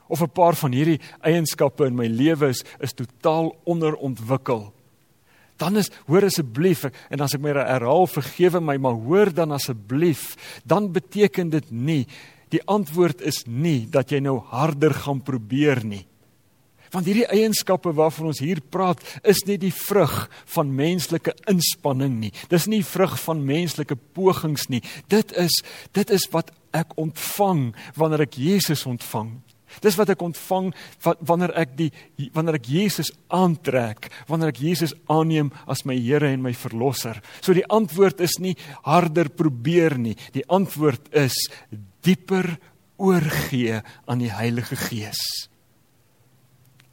Of 0.08 0.22
'n 0.22 0.32
paar 0.34 0.54
van 0.54 0.72
hierdie 0.72 1.00
eienskappe 1.22 1.86
in 1.86 1.96
my 1.96 2.06
lewe 2.06 2.48
is 2.48 2.64
is 2.80 2.92
totaal 2.92 3.56
onderontwikkel. 3.64 4.72
Dan 5.56 5.76
is 5.76 5.90
hoor 6.06 6.24
asseblief 6.24 6.84
en 7.10 7.20
as 7.20 7.34
ek 7.34 7.40
my 7.40 7.50
herhaal 7.50 8.06
vergewe 8.06 8.60
my 8.60 8.76
maar 8.76 8.96
hoor 8.96 9.32
dan 9.32 9.52
asseblief 9.52 10.36
dan 10.64 10.92
beteken 10.92 11.50
dit 11.50 11.70
nie 11.70 12.06
die 12.50 12.62
antwoord 12.66 13.20
is 13.20 13.46
nie 13.46 13.86
dat 13.86 14.10
jy 14.10 14.18
nou 14.20 14.40
harder 14.50 14.94
gaan 14.94 15.20
probeer 15.20 15.84
nie. 15.84 16.09
Want 16.90 17.06
hierdie 17.06 17.28
eienskappe 17.30 17.92
waarvan 17.94 18.32
ons 18.32 18.40
hier 18.42 18.58
praat, 18.60 19.02
is 19.22 19.44
nie 19.46 19.58
die 19.60 19.72
vrug 19.74 20.24
van 20.54 20.72
menslike 20.74 21.36
inspanning 21.50 22.16
nie. 22.18 22.32
Dis 22.50 22.66
nie 22.70 22.82
vrug 22.86 23.14
van 23.22 23.44
menslike 23.46 23.94
pogings 24.16 24.66
nie. 24.72 24.82
Dit 25.12 25.34
is 25.38 25.60
dit 25.94 26.10
is 26.10 26.26
wat 26.34 26.50
ek 26.74 26.96
ontvang 26.98 27.70
wanneer 27.98 28.26
ek 28.26 28.40
Jesus 28.42 28.82
ontvang. 28.90 29.38
Dis 29.84 29.94
wat 29.94 30.10
ek 30.10 30.22
ontvang 30.26 30.72
wanneer 31.26 31.54
ek 31.62 31.76
die 31.78 31.90
wanneer 32.34 32.58
ek 32.58 32.66
Jesus 32.72 33.12
aantrek, 33.30 34.10
wanneer 34.26 34.50
ek 34.50 34.62
Jesus 34.64 34.94
aanneem 35.06 35.52
as 35.70 35.84
my 35.86 35.94
Here 35.94 36.26
en 36.26 36.42
my 36.42 36.52
verlosser. 36.58 37.20
So 37.38 37.54
die 37.54 37.66
antwoord 37.70 38.22
is 38.26 38.40
nie 38.42 38.56
harder 38.82 39.30
probeer 39.30 39.94
nie. 39.94 40.16
Die 40.34 40.46
antwoord 40.50 41.12
is 41.14 41.38
dieper 42.02 42.56
oorgee 43.00 43.78
aan 44.10 44.26
die 44.26 44.34
Heilige 44.34 44.76
Gees 44.90 45.49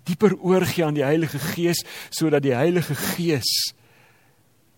dieper 0.07 0.37
oorgie 0.39 0.85
aan 0.85 0.97
die 0.97 1.05
Heilige 1.05 1.39
Gees 1.53 1.83
sodat 2.09 2.45
die 2.45 2.55
Heilige 2.55 2.95
Gees 2.95 3.51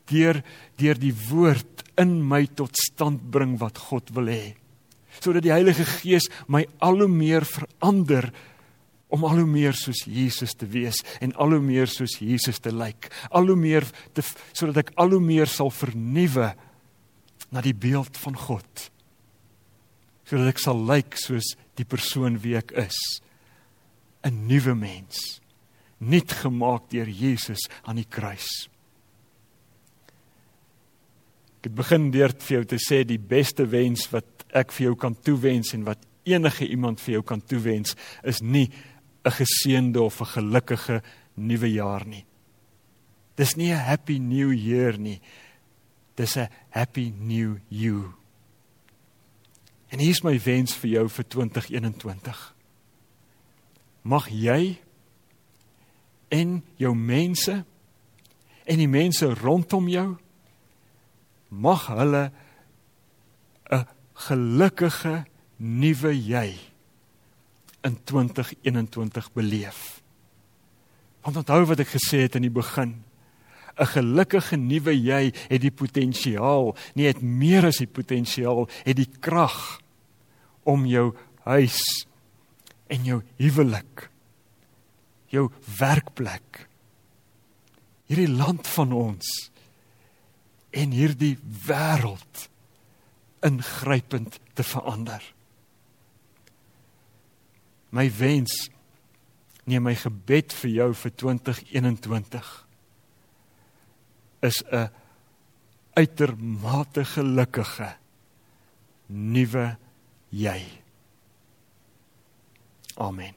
deur 0.10 0.42
deur 0.80 0.98
die 0.98 1.14
woord 1.30 1.86
in 2.00 2.20
my 2.26 2.46
tot 2.58 2.78
stand 2.80 3.30
bring 3.32 3.58
wat 3.62 3.78
God 3.90 4.10
wil 4.16 4.32
hê. 4.32 4.56
Sodat 5.20 5.44
die 5.46 5.54
Heilige 5.54 5.86
Gees 6.00 6.30
my 6.48 6.64
al 6.86 7.04
hoe 7.04 7.12
meer 7.12 7.46
verander 7.48 8.30
om 9.10 9.26
al 9.26 9.42
hoe 9.42 9.50
meer 9.50 9.76
soos 9.78 10.04
Jesus 10.06 10.54
te 10.58 10.68
wees 10.70 11.02
en 11.20 11.34
al 11.42 11.58
hoe 11.58 11.64
meer 11.64 11.90
soos 11.90 12.20
Jesus 12.22 12.62
te 12.62 12.72
lyk. 12.74 13.10
Al 13.34 13.50
hoe 13.50 13.58
meer 13.60 13.88
te 14.14 14.24
sodat 14.24 14.86
ek 14.86 14.94
al 15.02 15.18
hoe 15.18 15.24
meer 15.24 15.50
sal 15.50 15.74
vernuwe 15.74 16.54
na 17.50 17.64
die 17.66 17.74
beeld 17.74 18.18
van 18.22 18.38
God. 18.38 18.90
Sodat 20.30 20.54
ek 20.54 20.62
sal 20.62 20.86
lyk 20.90 21.18
soos 21.18 21.56
die 21.80 21.88
persoon 21.90 22.38
wie 22.44 22.56
ek 22.60 22.76
is. 22.78 22.98
'n 24.24 24.48
nuwe 24.48 24.76
mens, 24.76 25.42
nuut 25.98 26.32
gemaak 26.32 26.90
deur 26.92 27.08
Jesus 27.08 27.70
aan 27.84 27.96
die 27.96 28.08
kruis. 28.10 28.70
Ek 31.60 31.68
het 31.68 31.76
begin 31.76 32.12
deur 32.12 32.32
vir 32.40 32.56
jou 32.58 32.66
te 32.66 32.80
sê 32.80 33.04
die 33.04 33.20
beste 33.20 33.66
wens 33.68 34.08
wat 34.12 34.46
ek 34.56 34.72
vir 34.72 34.90
jou 34.90 34.96
kan 34.96 35.16
toewens 35.16 35.74
en 35.74 35.84
wat 35.84 36.06
enige 36.24 36.68
iemand 36.68 37.02
vir 37.02 37.14
jou 37.18 37.24
kan 37.24 37.42
toewens 37.42 37.96
is 38.24 38.42
nie 38.42 38.70
'n 39.26 39.32
geseënde 39.32 40.02
of 40.02 40.22
'n 40.22 40.26
gelukkige 40.26 41.02
nuwe 41.36 41.72
jaar 41.72 42.06
nie. 42.06 42.26
Dis 43.36 43.56
nie 43.56 43.72
'n 43.72 43.78
happy 43.78 44.20
new 44.20 44.52
year 44.52 44.98
nie. 44.98 45.22
Dis 46.16 46.38
'n 46.38 46.50
happy 46.70 47.14
new 47.18 47.58
you. 47.70 48.14
En 49.90 50.00
hier 50.00 50.10
is 50.10 50.24
my 50.24 50.40
wens 50.40 50.74
vir 50.76 50.90
jou 50.90 51.10
vir 51.10 51.26
2021 51.28 52.59
mag 54.02 54.30
jy 54.32 54.78
en 56.30 56.60
jou 56.78 56.94
mense 56.96 57.56
en 58.70 58.78
die 58.78 58.90
mense 58.90 59.26
rondom 59.42 59.90
jou 59.90 60.18
mag 61.50 61.88
hulle 61.88 62.32
'n 63.72 63.86
gelukkige 64.14 65.26
nuwe 65.58 66.14
jy 66.14 66.58
in 67.82 67.98
2021 68.04 69.32
beleef. 69.34 70.02
Want 71.22 71.38
onthou 71.38 71.66
wat 71.66 71.80
ek 71.80 71.96
gesê 71.96 72.26
het 72.28 72.36
in 72.36 72.48
die 72.48 72.54
begin, 72.54 73.04
'n 73.80 73.86
gelukkige 73.86 74.58
nuwe 74.58 74.94
jy 74.94 75.34
het 75.50 75.62
die 75.62 75.72
potensiaal, 75.72 76.76
nie 76.96 77.08
het 77.08 77.22
meer 77.22 77.66
as 77.66 77.78
die 77.78 77.88
potensiaal, 77.88 78.70
het 78.84 78.96
die 78.96 79.10
krag 79.20 79.80
om 80.64 80.86
jou 80.86 81.16
huis 81.44 82.08
en 82.90 83.06
jou 83.06 83.22
huwelik 83.38 84.10
jou 85.30 85.46
werkplek 85.80 86.66
hierdie 88.10 88.32
land 88.32 88.66
van 88.74 88.94
ons 88.98 89.30
en 90.74 90.94
hierdie 90.94 91.36
wêreld 91.66 92.48
ingrypend 93.46 94.40
te 94.58 94.66
verander. 94.66 95.22
My 97.96 98.10
wens 98.20 98.68
nee 99.70 99.82
my 99.82 99.94
gebed 99.98 100.54
vir 100.62 100.72
jou 100.74 100.90
vir 100.98 101.14
2021 101.22 102.50
is 104.50 104.64
'n 104.72 104.90
uitermate 105.94 107.06
gelukkige 107.06 107.96
nuwe 109.08 109.78
jy 110.30 110.79
Amen. 113.00 113.36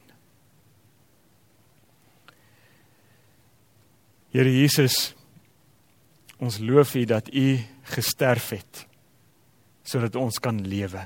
Here 4.33 4.49
Jesus, 4.49 5.13
ons 6.41 6.57
loof 6.59 6.95
U 6.99 7.03
dat 7.07 7.29
U 7.31 7.47
gesterf 7.95 8.49
het 8.57 8.85
sodat 9.83 10.15
ons 10.15 10.39
kan 10.39 10.57
lewe. 10.67 11.03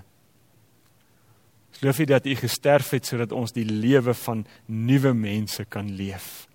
Ons 1.74 1.82
loof 1.84 2.00
U 2.02 2.08
dat 2.10 2.26
U 2.26 2.36
gesterf 2.40 2.94
het 2.96 3.10
sodat 3.10 3.36
ons 3.36 3.54
die 3.54 3.66
lewe 3.68 4.16
van 4.18 4.46
nuwe 4.66 5.14
mense 5.14 5.66
kan 5.70 5.92
leef. 5.94 6.48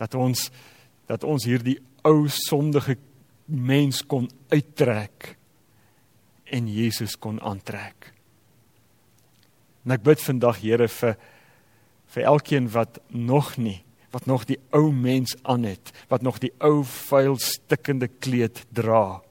Dat 0.00 0.14
ons 0.14 0.48
dat 1.10 1.26
ons 1.28 1.44
hierdie 1.44 1.76
ou 2.08 2.24
sondige 2.30 2.94
mens 3.52 4.00
kon 4.08 4.30
uittrek 4.54 5.34
en 6.48 6.70
Jesus 6.70 7.18
kon 7.20 7.42
aantrek. 7.42 8.11
En 9.84 9.94
ek 9.96 10.04
bid 10.06 10.20
vandag 10.22 10.60
Here 10.62 10.88
vir 10.88 11.16
vir 12.12 12.28
elkeen 12.28 12.68
wat 12.74 13.00
nog 13.08 13.56
nie 13.56 13.80
wat 14.12 14.26
nog 14.28 14.42
die 14.44 14.58
ou 14.76 14.90
mens 14.92 15.32
aan 15.48 15.62
het, 15.64 15.88
wat 16.12 16.20
nog 16.20 16.36
die 16.42 16.50
ou 16.60 16.82
vuil 16.84 17.38
stikkende 17.40 18.10
kleed 18.12 18.58
dra, 18.68 19.22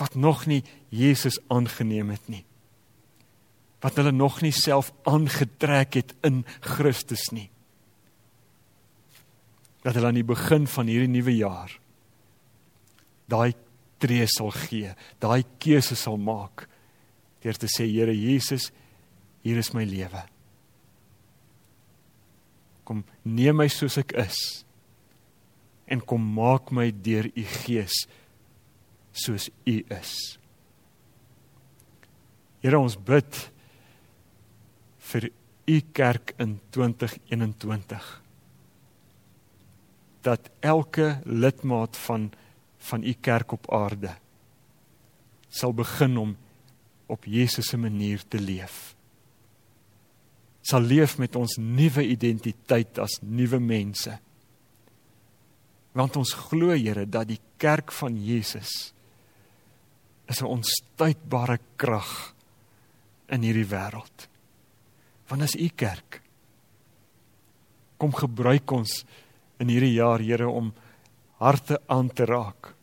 wat 0.00 0.14
nog 0.16 0.46
nie 0.48 0.62
Jesus 0.88 1.36
aangeneem 1.52 2.08
het 2.14 2.24
nie. 2.32 2.44
wat 3.82 3.98
hulle 3.98 4.12
nog 4.14 4.38
nie 4.44 4.52
self 4.54 4.92
aangetrek 5.10 5.96
het 5.98 6.12
in 6.22 6.44
Christus 6.62 7.32
nie. 7.34 7.48
Dat 9.82 9.96
hulle 9.98 10.12
aan 10.12 10.20
die 10.20 10.26
begin 10.26 10.68
van 10.70 10.86
hierdie 10.86 11.10
nuwe 11.10 11.34
jaar 11.34 11.74
daai 13.32 13.54
tree 14.02 14.26
sal 14.28 14.50
gee, 14.66 14.90
daai 15.22 15.42
keuse 15.62 15.96
sal 15.96 16.18
maak 16.20 16.66
deur 17.42 17.56
te 17.58 17.68
sê 17.70 17.86
Here 17.88 18.12
Jesus, 18.12 18.68
hier 19.42 19.58
is 19.58 19.72
my 19.74 19.84
lewe. 19.86 20.22
Kom 22.86 23.02
neem 23.24 23.58
my 23.58 23.68
soos 23.70 23.98
ek 24.02 24.14
is 24.22 24.38
en 25.92 26.00
kom 26.00 26.22
maak 26.36 26.70
my 26.74 26.88
deur 27.04 27.28
u 27.28 27.44
gees 27.64 28.04
soos 29.12 29.50
u 29.68 29.76
is. 29.92 30.12
Here 32.62 32.78
ons 32.78 32.96
bid 32.96 33.38
vir 35.12 35.28
u 35.68 35.78
kerk 35.94 36.34
in 36.42 36.56
2021 36.74 38.10
dat 40.22 40.50
elke 40.62 41.18
lidmaat 41.26 41.98
van 42.06 42.30
van 42.82 43.04
u 43.06 43.12
kerk 43.14 43.52
op 43.54 43.68
aarde 43.74 44.14
sal 45.52 45.74
begin 45.74 46.16
om 46.18 46.36
op 47.06 47.24
Jesus 47.24 47.68
se 47.68 47.76
manier 47.76 48.22
te 48.28 48.40
leef. 48.40 48.94
Sal 50.62 50.86
leef 50.86 51.18
met 51.18 51.36
ons 51.36 51.58
nuwe 51.58 52.04
identiteit 52.06 52.98
as 53.02 53.18
nuwe 53.22 53.58
mense. 53.58 54.14
Want 55.92 56.16
ons 56.16 56.34
glo 56.48 56.76
Here 56.76 57.04
dat 57.06 57.28
die 57.28 57.40
kerk 57.58 57.92
van 57.92 58.16
Jesus 58.16 58.92
is 60.26 60.40
'n 60.40 60.46
onstuitbare 60.46 61.58
krag 61.76 62.34
in 63.28 63.42
hierdie 63.42 63.68
wêreld. 63.68 64.28
Want 65.28 65.42
as 65.42 65.56
u 65.56 65.68
kerk 65.68 66.22
kom 67.96 68.12
gebruik 68.12 68.70
ons 68.70 69.04
in 69.62 69.68
hierdie 69.68 69.94
jaar 69.94 70.18
Here 70.18 70.48
om 70.48 70.72
harte 71.38 71.78
aan 71.86 72.10
te 72.10 72.24
raak, 72.24 72.74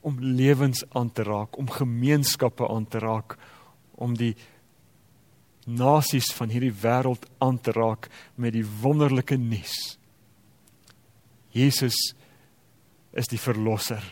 om 0.00 0.20
lewens 0.20 0.84
aan 0.92 1.10
te 1.12 1.24
raak, 1.26 1.56
om 1.58 1.68
gemeenskappe 1.68 2.68
aan 2.68 2.86
te 2.86 2.98
raak, 2.98 3.36
om 3.96 4.14
die 4.16 4.34
nasies 5.66 6.30
van 6.36 6.52
hierdie 6.52 6.74
wêreld 6.74 7.26
aan 7.42 7.58
te 7.58 7.74
raak 7.74 8.08
met 8.38 8.54
die 8.54 8.64
wonderlike 8.64 9.36
nuus. 9.38 9.96
Jesus 11.54 11.96
is 13.16 13.30
die 13.32 13.40
verlosser. 13.40 14.02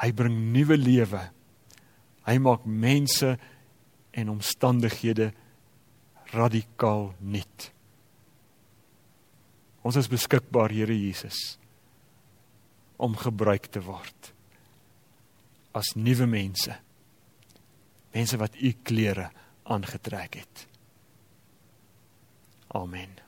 Hy 0.00 0.12
bring 0.16 0.36
nuwe 0.54 0.78
lewe. 0.78 1.22
Hy 2.26 2.36
maak 2.42 2.66
mense 2.66 3.34
en 4.16 4.32
omstandighede 4.32 5.30
radikaal 6.32 7.10
nuut. 7.20 7.70
Ons 9.86 10.00
is 10.00 10.10
beskikbaar, 10.10 10.72
Here 10.74 10.94
Jesus 10.96 11.58
om 12.96 13.12
gebruik 13.20 13.68
te 13.68 13.82
word 13.84 14.32
as 15.76 15.92
nuwe 16.00 16.24
mense. 16.24 16.72
Mense 18.16 18.38
wat 18.40 18.54
u 18.56 18.70
klere 18.80 19.26
aangetrek 19.66 20.34
het. 20.34 20.66
Amen. 22.66 23.25